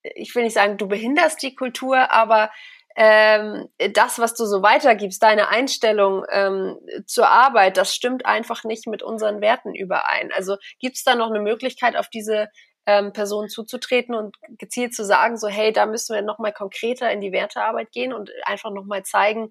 [0.02, 2.50] ich will nicht sagen, du behinderst die Kultur, aber
[2.96, 8.86] ähm, das, was du so weitergibst, deine Einstellung ähm, zur Arbeit, das stimmt einfach nicht
[8.86, 10.32] mit unseren Werten überein.
[10.34, 12.48] Also gibt es da noch eine Möglichkeit, auf diese
[12.86, 17.20] ähm, Personen zuzutreten und gezielt zu sagen, so hey, da müssen wir nochmal konkreter in
[17.20, 19.50] die Wertearbeit gehen und einfach nochmal zeigen,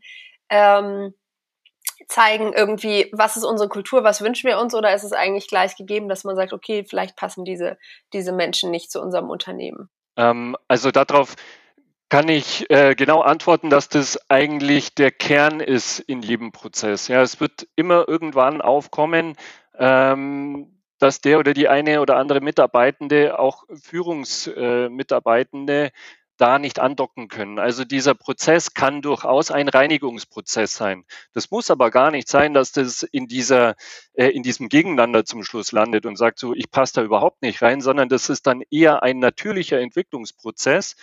[0.49, 1.13] ähm,
[2.07, 5.75] zeigen irgendwie, was ist unsere Kultur, was wünschen wir uns oder ist es eigentlich gleich
[5.75, 7.77] gegeben, dass man sagt, okay, vielleicht passen diese,
[8.13, 9.89] diese Menschen nicht zu unserem Unternehmen?
[10.17, 11.35] Ähm, also darauf
[12.09, 17.07] kann ich äh, genau antworten, dass das eigentlich der Kern ist in jedem Prozess.
[17.07, 19.35] Ja, es wird immer irgendwann aufkommen,
[19.79, 25.91] ähm, dass der oder die eine oder andere Mitarbeitende, auch Führungsmitarbeitende,
[26.37, 27.59] da nicht andocken können.
[27.59, 31.05] Also dieser Prozess kann durchaus ein Reinigungsprozess sein.
[31.33, 33.75] Das muss aber gar nicht sein, dass das in dieser,
[34.13, 37.61] äh, in diesem Gegeneinander zum Schluss landet und sagt so, ich passe da überhaupt nicht
[37.61, 40.95] rein, sondern das ist dann eher ein natürlicher Entwicklungsprozess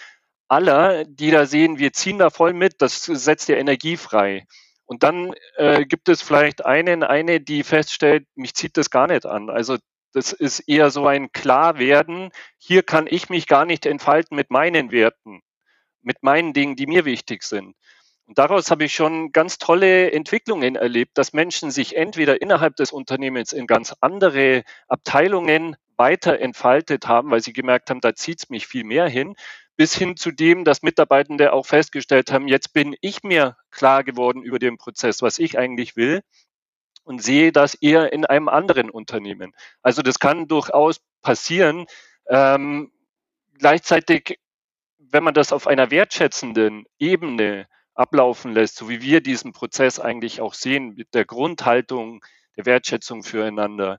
[0.48, 4.46] aller, die da sehen, wir ziehen da voll mit, das setzt ja Energie frei.
[4.90, 9.24] Und dann äh, gibt es vielleicht einen, eine, die feststellt, mich zieht das gar nicht
[9.24, 9.48] an.
[9.48, 9.76] Also
[10.12, 12.30] das ist eher so ein Klarwerden.
[12.58, 15.42] Hier kann ich mich gar nicht entfalten mit meinen Werten,
[16.02, 17.76] mit meinen Dingen, die mir wichtig sind.
[18.26, 22.90] Und daraus habe ich schon ganz tolle Entwicklungen erlebt, dass Menschen sich entweder innerhalb des
[22.90, 28.50] Unternehmens in ganz andere Abteilungen weiter entfaltet haben, weil sie gemerkt haben, da zieht es
[28.50, 29.36] mich viel mehr hin,
[29.80, 34.42] bis hin zu dem, dass Mitarbeitende auch festgestellt haben, jetzt bin ich mir klar geworden
[34.42, 36.20] über den Prozess, was ich eigentlich will
[37.02, 39.54] und sehe das eher in einem anderen Unternehmen.
[39.80, 41.86] Also das kann durchaus passieren.
[42.28, 42.92] Ähm,
[43.58, 44.38] gleichzeitig,
[44.98, 50.42] wenn man das auf einer wertschätzenden Ebene ablaufen lässt, so wie wir diesen Prozess eigentlich
[50.42, 52.22] auch sehen, mit der Grundhaltung
[52.58, 53.98] der Wertschätzung füreinander,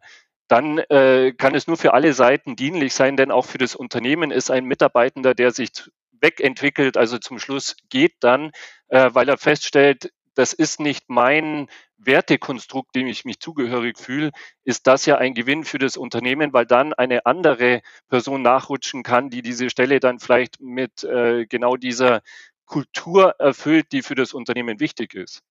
[0.52, 4.32] dann äh, kann es nur für alle Seiten dienlich sein, denn auch für das Unternehmen
[4.32, 5.72] ist ein Mitarbeitender, der sich
[6.20, 8.52] wegentwickelt, also zum Schluss geht dann,
[8.90, 14.32] äh, weil er feststellt, das ist nicht mein Wertekonstrukt, dem ich mich zugehörig fühle,
[14.66, 19.30] ist das ja ein Gewinn für das Unternehmen, weil dann eine andere Person nachrutschen kann,
[19.30, 22.22] die diese Stelle dann vielleicht mit äh, genau dieser
[22.66, 25.44] Kultur erfüllt, die für das Unternehmen wichtig ist.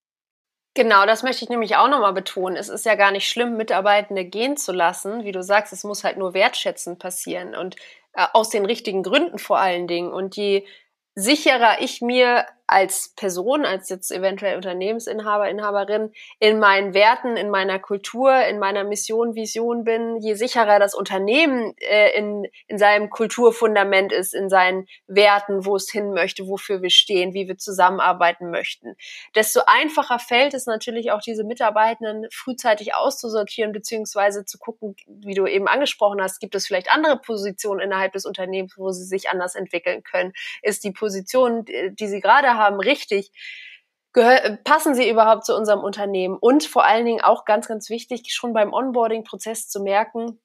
[0.74, 2.56] Genau, das möchte ich nämlich auch nochmal betonen.
[2.56, 5.24] Es ist ja gar nicht schlimm, Mitarbeitende gehen zu lassen.
[5.24, 7.74] Wie du sagst, es muss halt nur wertschätzend passieren und
[8.12, 10.12] äh, aus den richtigen Gründen vor allen Dingen.
[10.12, 10.64] Und je
[11.16, 17.80] sicherer ich mir als Person, als jetzt eventuell Unternehmensinhaber, Inhaberin in meinen Werten, in meiner
[17.80, 24.12] Kultur, in meiner Mission, Vision bin, je sicherer das Unternehmen äh, in, in seinem Kulturfundament
[24.12, 28.94] ist, in seinen Werten, wo es hin möchte, wofür wir stehen, wie wir zusammenarbeiten möchten,
[29.34, 35.46] desto einfacher fällt es natürlich auch, diese Mitarbeitenden frühzeitig auszusortieren, beziehungsweise zu gucken, wie du
[35.46, 39.56] eben angesprochen hast, gibt es vielleicht andere Positionen innerhalb des Unternehmens, wo sie sich anders
[39.56, 40.32] entwickeln können?
[40.62, 43.32] Ist die Position, die sie gerade haben, richtig?
[44.12, 46.36] Gehör, passen sie überhaupt zu unserem Unternehmen?
[46.40, 50.40] Und vor allen Dingen auch ganz, ganz wichtig, schon beim Onboarding-Prozess zu merken,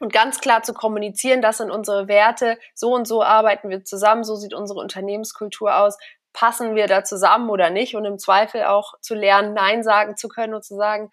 [0.00, 4.24] und ganz klar zu kommunizieren, das sind unsere Werte, so und so arbeiten wir zusammen,
[4.24, 5.98] so sieht unsere Unternehmenskultur aus,
[6.32, 10.28] passen wir da zusammen oder nicht und im Zweifel auch zu lernen, Nein sagen zu
[10.28, 11.10] können und zu sagen,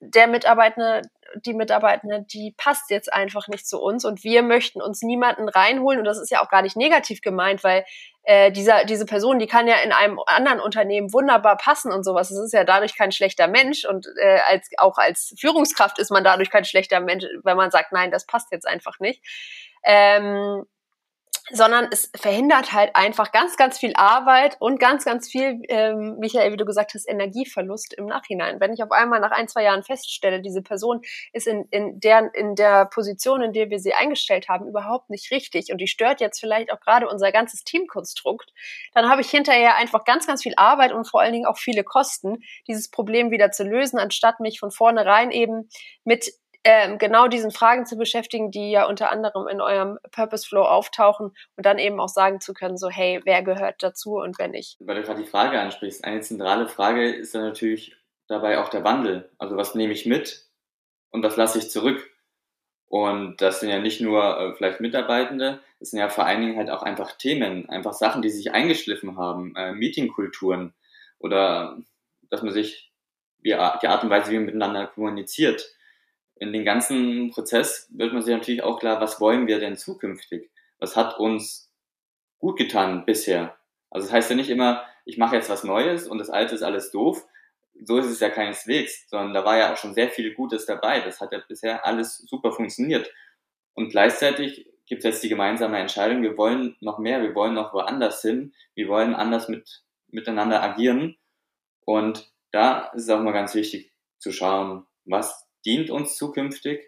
[0.00, 1.02] der Mitarbeitende,
[1.44, 6.00] die Mitarbeitende, die passt jetzt einfach nicht zu uns und wir möchten uns niemanden reinholen
[6.00, 7.84] und das ist ja auch gar nicht negativ gemeint, weil
[8.26, 12.32] äh, dieser, diese Person, die kann ja in einem anderen Unternehmen wunderbar passen und sowas.
[12.32, 16.24] Es ist ja dadurch kein schlechter Mensch und äh, als, auch als Führungskraft ist man
[16.24, 19.22] dadurch kein schlechter Mensch, wenn man sagt, nein, das passt jetzt einfach nicht.
[19.84, 20.64] Ähm,
[21.52, 26.52] sondern es verhindert halt einfach ganz, ganz viel Arbeit und ganz, ganz viel, ähm, Michael,
[26.52, 28.58] wie du gesagt hast, Energieverlust im Nachhinein.
[28.58, 32.30] Wenn ich auf einmal nach ein, zwei Jahren feststelle, diese Person ist in, in, der,
[32.34, 36.20] in der Position, in der wir sie eingestellt haben, überhaupt nicht richtig und die stört
[36.20, 38.52] jetzt vielleicht auch gerade unser ganzes Teamkonstrukt,
[38.92, 41.84] dann habe ich hinterher einfach ganz, ganz viel Arbeit und vor allen Dingen auch viele
[41.84, 45.68] Kosten, dieses Problem wieder zu lösen, anstatt mich von vornherein eben
[46.04, 46.32] mit
[46.66, 51.26] ähm, genau diesen Fragen zu beschäftigen, die ja unter anderem in eurem Purpose Flow auftauchen
[51.56, 54.76] und dann eben auch sagen zu können, so hey, wer gehört dazu und wer nicht.
[54.80, 58.82] Weil du gerade die Frage ansprichst, eine zentrale Frage ist dann natürlich dabei auch der
[58.82, 59.30] Wandel.
[59.38, 60.44] Also was nehme ich mit
[61.10, 62.10] und was lasse ich zurück?
[62.88, 66.56] Und das sind ja nicht nur äh, vielleicht Mitarbeitende, das sind ja vor allen Dingen
[66.56, 70.74] halt auch einfach Themen, einfach Sachen, die sich eingeschliffen haben, äh, Meetingkulturen
[71.18, 71.78] oder
[72.28, 72.92] dass man sich,
[73.38, 75.75] wie, die Art und Weise, wie man miteinander kommuniziert,
[76.38, 80.50] in den ganzen Prozess wird man sich natürlich auch klar, was wollen wir denn zukünftig?
[80.78, 81.72] Was hat uns
[82.38, 83.56] gut getan bisher?
[83.90, 86.62] Also das heißt ja nicht immer, ich mache jetzt was Neues und das Alte ist
[86.62, 87.24] alles doof.
[87.84, 91.00] So ist es ja keineswegs, sondern da war ja auch schon sehr viel Gutes dabei.
[91.00, 93.10] Das hat ja bisher alles super funktioniert.
[93.74, 97.74] Und gleichzeitig gibt es jetzt die gemeinsame Entscheidung, wir wollen noch mehr, wir wollen noch
[97.74, 101.16] woanders hin, wir wollen anders mit, miteinander agieren.
[101.84, 106.80] Und da ist es auch mal ganz wichtig zu schauen, was dient uns zukünftig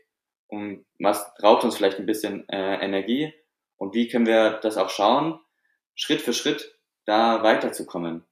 [0.47, 3.35] und was raubt uns vielleicht ein bisschen äh, Energie
[3.77, 5.41] und wie können wir das auch schauen,
[5.95, 8.25] Schritt für Schritt da weiterzukommen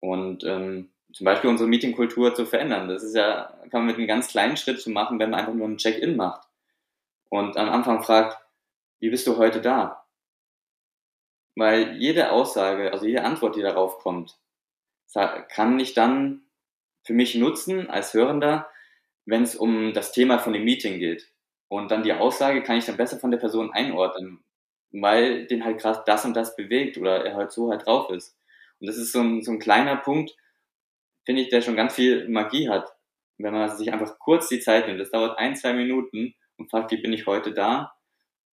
[0.00, 2.88] und ähm, zum Beispiel unsere Meetingkultur zu verändern.
[2.88, 5.54] Das ist ja, kann man mit einem ganz kleinen Schritt zu machen, wenn man einfach
[5.54, 6.46] nur ein Check-in macht
[7.30, 8.38] und am Anfang fragt,
[9.00, 10.06] wie bist du heute da?
[11.56, 14.38] Weil jede Aussage, also jede Antwort, die darauf kommt,
[15.48, 16.42] kann ich dann
[17.04, 18.68] für mich nutzen als Hörender,
[19.26, 21.30] wenn es um das Thema von dem Meeting geht.
[21.68, 24.44] Und dann die Aussage kann ich dann besser von der Person einordnen,
[24.92, 28.36] weil den halt gerade das und das bewegt oder er halt so halt drauf ist.
[28.80, 30.36] Und das ist so ein, so ein kleiner Punkt,
[31.24, 32.92] finde ich, der schon ganz viel Magie hat.
[33.38, 36.92] Wenn man sich einfach kurz die Zeit nimmt, das dauert ein, zwei Minuten und fragt,
[36.92, 37.94] wie bin ich heute da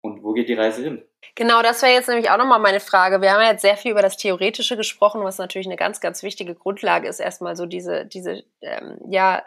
[0.00, 1.04] und wo geht die Reise hin?
[1.34, 3.20] Genau, das wäre jetzt nämlich auch nochmal meine Frage.
[3.20, 6.22] Wir haben ja jetzt sehr viel über das Theoretische gesprochen, was natürlich eine ganz, ganz
[6.22, 9.42] wichtige Grundlage ist, erstmal so diese, diese, ähm, ja,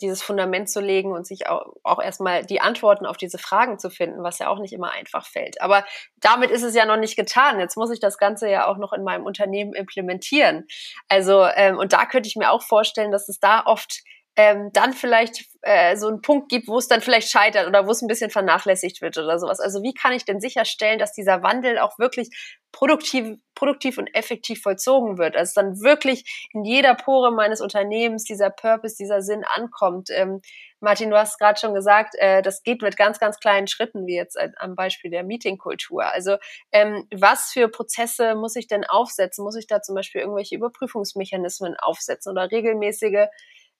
[0.00, 3.90] dieses Fundament zu legen und sich auch, auch erstmal die Antworten auf diese Fragen zu
[3.90, 5.60] finden, was ja auch nicht immer einfach fällt.
[5.60, 5.84] Aber
[6.20, 7.58] damit ist es ja noch nicht getan.
[7.58, 10.66] Jetzt muss ich das Ganze ja auch noch in meinem Unternehmen implementieren.
[11.08, 14.02] Also, ähm, und da könnte ich mir auch vorstellen, dass es da oft
[14.36, 17.90] ähm, dann vielleicht äh, so einen Punkt gibt, wo es dann vielleicht scheitert oder wo
[17.90, 19.60] es ein bisschen vernachlässigt wird oder sowas.
[19.60, 22.30] Also wie kann ich denn sicherstellen, dass dieser Wandel auch wirklich
[22.70, 28.50] produktiv, produktiv und effektiv vollzogen wird, also dann wirklich in jeder Pore meines Unternehmens dieser
[28.50, 30.10] Purpose, dieser Sinn ankommt.
[30.10, 30.42] Ähm,
[30.80, 34.16] Martin, du hast gerade schon gesagt, äh, das geht mit ganz, ganz kleinen Schritten, wie
[34.16, 36.04] jetzt am Beispiel der Meetingkultur.
[36.04, 36.36] Also
[36.70, 39.42] ähm, was für Prozesse muss ich denn aufsetzen?
[39.42, 43.28] Muss ich da zum Beispiel irgendwelche Überprüfungsmechanismen aufsetzen oder regelmäßige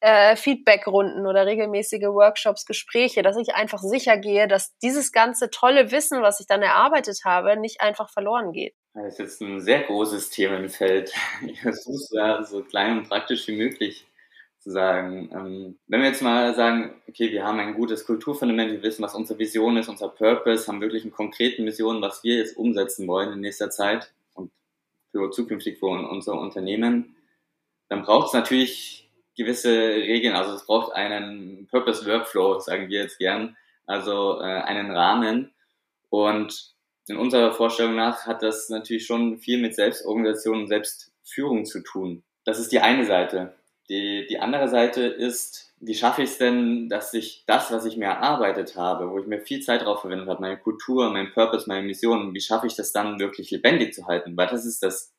[0.00, 5.90] äh, Feedbackrunden oder regelmäßige Workshops, Gespräche, dass ich einfach sicher gehe, dass dieses ganze tolle
[5.90, 8.74] Wissen, was ich dann erarbeitet habe, nicht einfach verloren geht.
[8.94, 11.12] Das ist jetzt ein sehr großes Themenfeld.
[11.46, 14.06] Ich versuche es so klein und praktisch wie möglich
[14.66, 15.30] zu sagen.
[15.32, 19.14] Ähm, wenn wir jetzt mal sagen, okay, wir haben ein gutes Kulturfundament, wir wissen, was
[19.14, 23.32] unsere Vision ist, unser Purpose, haben wirklich eine konkrete Mission, was wir jetzt umsetzen wollen
[23.32, 24.50] in nächster Zeit und
[25.12, 27.16] für zukünftig für unser Unternehmen,
[27.88, 29.05] dann braucht es natürlich
[29.36, 33.56] gewisse Regeln, also es braucht einen Purpose Workflow, sagen wir jetzt gern,
[33.86, 35.54] also äh, einen Rahmen.
[36.08, 36.74] Und
[37.08, 42.22] in unserer Vorstellung nach hat das natürlich schon viel mit Selbstorganisation und Führung zu tun.
[42.44, 43.54] Das ist die eine Seite.
[43.88, 47.96] Die, die andere Seite ist, wie schaffe ich es denn, dass ich das, was ich
[47.96, 51.68] mir erarbeitet habe, wo ich mir viel Zeit drauf verwendet habe, meine Kultur, mein Purpose,
[51.68, 54.36] meine Mission, wie schaffe ich das dann wirklich lebendig zu halten?
[54.36, 55.12] Weil das ist das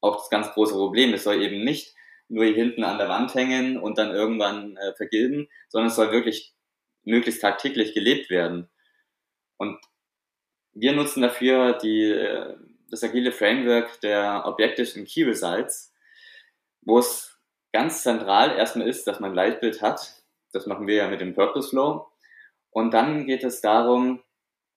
[0.00, 1.12] auch das ganz große Problem.
[1.14, 1.94] Es soll eben nicht
[2.30, 6.12] nur hier hinten an der Wand hängen und dann irgendwann äh, vergilben, sondern es soll
[6.12, 6.54] wirklich
[7.04, 8.70] möglichst tagtäglich gelebt werden.
[9.56, 9.78] Und
[10.72, 12.56] wir nutzen dafür die, äh,
[12.88, 15.92] das agile Framework der Objectives and Key Results,
[16.82, 17.36] wo es
[17.72, 20.22] ganz zentral erstmal ist, dass man ein Leitbild hat.
[20.52, 22.06] Das machen wir ja mit dem Purpose Flow.
[22.70, 24.22] Und dann geht es darum,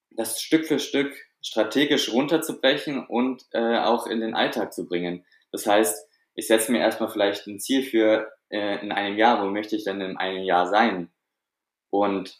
[0.09, 5.25] das Stück für Stück strategisch runterzubrechen und äh, auch in den Alltag zu bringen.
[5.51, 9.49] Das heißt, ich setze mir erstmal vielleicht ein Ziel für äh, in einem Jahr, wo
[9.49, 11.11] möchte ich denn in einem Jahr sein?
[11.89, 12.39] Und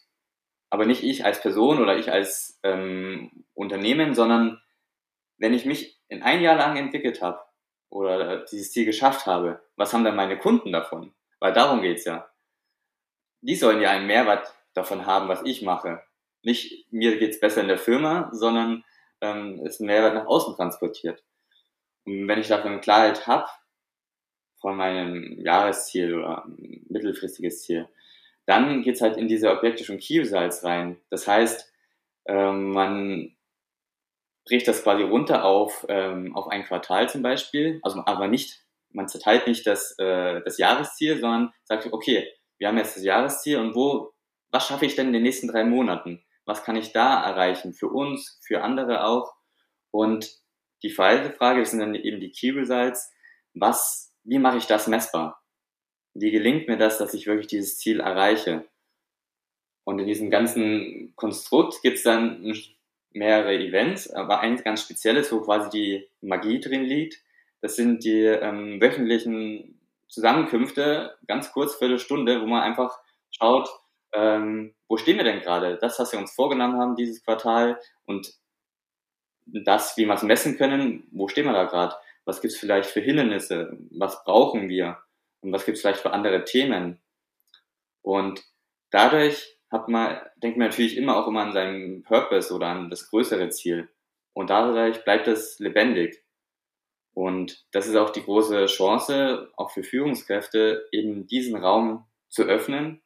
[0.70, 4.60] aber nicht ich als Person oder ich als ähm, Unternehmen, sondern
[5.38, 7.40] wenn ich mich in ein Jahr lang entwickelt habe
[7.90, 11.14] oder dieses Ziel geschafft habe, was haben dann meine Kunden davon?
[11.40, 12.28] Weil darum geht's ja.
[13.42, 16.02] Die sollen ja einen Mehrwert davon haben, was ich mache.
[16.42, 18.84] Nicht mir geht's besser in der Firma, sondern
[19.22, 21.24] ähm, ist ein Mehrwert nach außen transportiert.
[22.06, 23.48] Und wenn ich davon Klarheit habe,
[24.64, 26.46] von meinem Jahresziel oder
[26.88, 27.90] mittelfristiges Ziel,
[28.46, 31.02] dann geht's halt in diese objektischen Key Results rein.
[31.10, 31.70] Das heißt,
[32.28, 33.36] ähm, man
[34.46, 39.10] bricht das quasi runter auf, ähm, auf ein Quartal zum Beispiel, also aber nicht, man
[39.10, 42.26] zerteilt nicht das, äh, das Jahresziel, sondern sagt, okay,
[42.58, 44.14] wir haben jetzt das Jahresziel und wo,
[44.50, 46.24] was schaffe ich denn in den nächsten drei Monaten?
[46.46, 47.74] Was kann ich da erreichen?
[47.74, 49.34] Für uns, für andere auch.
[49.92, 50.32] Und
[50.84, 53.12] die zweite Frage, das sind dann eben die Key Results.
[53.54, 55.44] Was, wie mache ich das messbar?
[56.14, 58.66] wie gelingt mir das, dass ich wirklich dieses Ziel erreiche?
[59.84, 62.54] Und in diesem ganzen Konstrukt gibt es dann
[63.12, 67.22] mehrere Events, aber eins ganz spezielles, wo quasi die Magie drin liegt.
[67.62, 73.00] Das sind die ähm, wöchentlichen Zusammenkünfte, ganz kurz, Viertelstunde, wo man einfach
[73.32, 73.70] schaut,
[74.14, 75.78] ähm, wo stehen wir denn gerade?
[75.78, 78.34] Das, was wir uns vorgenommen haben dieses Quartal und
[79.46, 81.96] das, wie wir es messen können, wo stehen wir da gerade?
[82.26, 83.78] Was gibt es vielleicht für Hindernisse?
[83.92, 85.04] Was brauchen wir?
[85.44, 87.02] und was gibt es vielleicht für andere Themen.
[88.02, 88.44] Und
[88.90, 93.10] dadurch hat man, denkt man natürlich immer auch immer an seinen Purpose oder an das
[93.10, 93.90] größere Ziel.
[94.34, 96.24] Und dadurch bleibt es lebendig.
[97.14, 103.04] Und das ist auch die große Chance, auch für Führungskräfte, eben diesen Raum zu öffnen,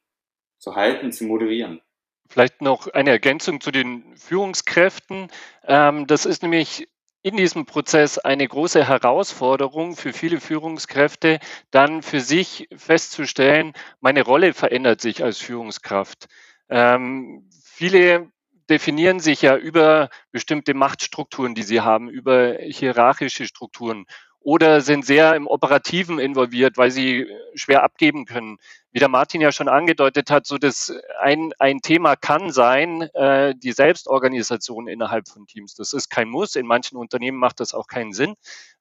[0.58, 1.82] zu halten, zu moderieren.
[2.30, 5.28] Vielleicht noch eine Ergänzung zu den Führungskräften.
[5.64, 6.88] Ähm, das ist nämlich
[7.22, 11.40] in diesem Prozess eine große Herausforderung für viele Führungskräfte,
[11.70, 16.26] dann für sich festzustellen, meine Rolle verändert sich als Führungskraft.
[16.68, 18.30] Ähm, viele
[18.70, 24.04] definieren sich ja über bestimmte Machtstrukturen, die sie haben, über hierarchische Strukturen
[24.40, 28.58] oder sind sehr im Operativen involviert, weil sie schwer abgeben können.
[28.92, 33.54] Wie der Martin ja schon angedeutet hat, so dass ein, ein Thema kann sein, äh,
[33.56, 35.74] die Selbstorganisation innerhalb von Teams.
[35.74, 36.56] Das ist kein Muss.
[36.56, 38.34] In manchen Unternehmen macht das auch keinen Sinn.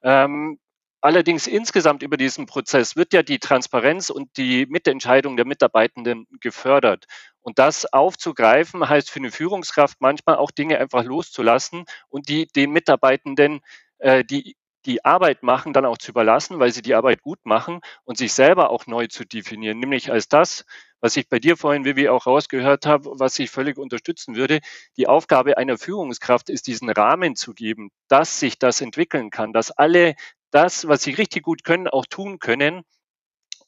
[0.04, 0.60] Ähm,
[1.00, 7.06] Allerdings insgesamt über diesen Prozess wird ja die Transparenz und die Mitentscheidung der Mitarbeitenden gefördert.
[7.40, 12.72] Und das aufzugreifen heißt für eine Führungskraft manchmal auch Dinge einfach loszulassen und die den
[12.72, 13.62] Mitarbeitenden
[14.00, 14.58] äh, die
[14.88, 18.34] die Arbeit machen, dann auch zu überlassen, weil sie die Arbeit gut machen und sich
[18.34, 20.66] selber auch neu zu definieren, nämlich als das,
[21.02, 24.62] was ich bei dir vorhin, Vivi, auch rausgehört habe, was ich völlig unterstützen würde.
[24.96, 29.72] Die Aufgabe einer Führungskraft ist, diesen Rahmen zu geben, dass sich das entwickeln kann, dass
[29.72, 30.16] alle
[30.50, 32.84] das, was sie richtig gut können, auch tun können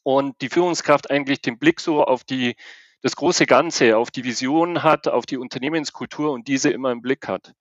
[0.02, 2.56] und die Führungskraft eigentlich den Blick so auf die,
[3.02, 7.28] das große Ganze, auf die Vision hat, auf die Unternehmenskultur und diese immer im Blick
[7.28, 7.52] hat.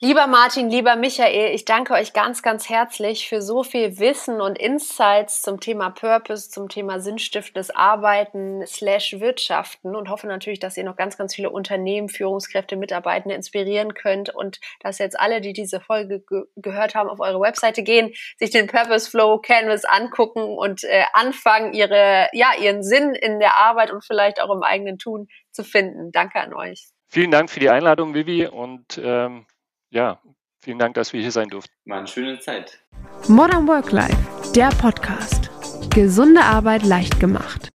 [0.00, 4.56] Lieber Martin, lieber Michael, ich danke euch ganz, ganz herzlich für so viel Wissen und
[4.56, 10.84] Insights zum Thema Purpose, zum Thema sinnstiftendes Arbeiten slash Wirtschaften und hoffe natürlich, dass ihr
[10.84, 15.80] noch ganz, ganz viele Unternehmen, Führungskräfte, Mitarbeitende inspirieren könnt und dass jetzt alle, die diese
[15.80, 20.84] Folge ge gehört haben, auf eure Webseite gehen, sich den Purpose Flow Canvas angucken und
[20.84, 25.26] äh, anfangen, ihre, ja, ihren Sinn in der Arbeit und vielleicht auch im eigenen Tun
[25.50, 26.12] zu finden.
[26.12, 26.86] Danke an euch.
[27.08, 29.44] Vielen Dank für die Einladung, Vivi, und ähm
[29.90, 30.20] ja,
[30.62, 31.72] vielen Dank, dass wir hier sein durften.
[31.86, 32.84] War eine schöne Zeit.
[33.28, 35.50] Modern Work Life, der Podcast.
[35.90, 37.70] Gesunde Arbeit leicht gemacht.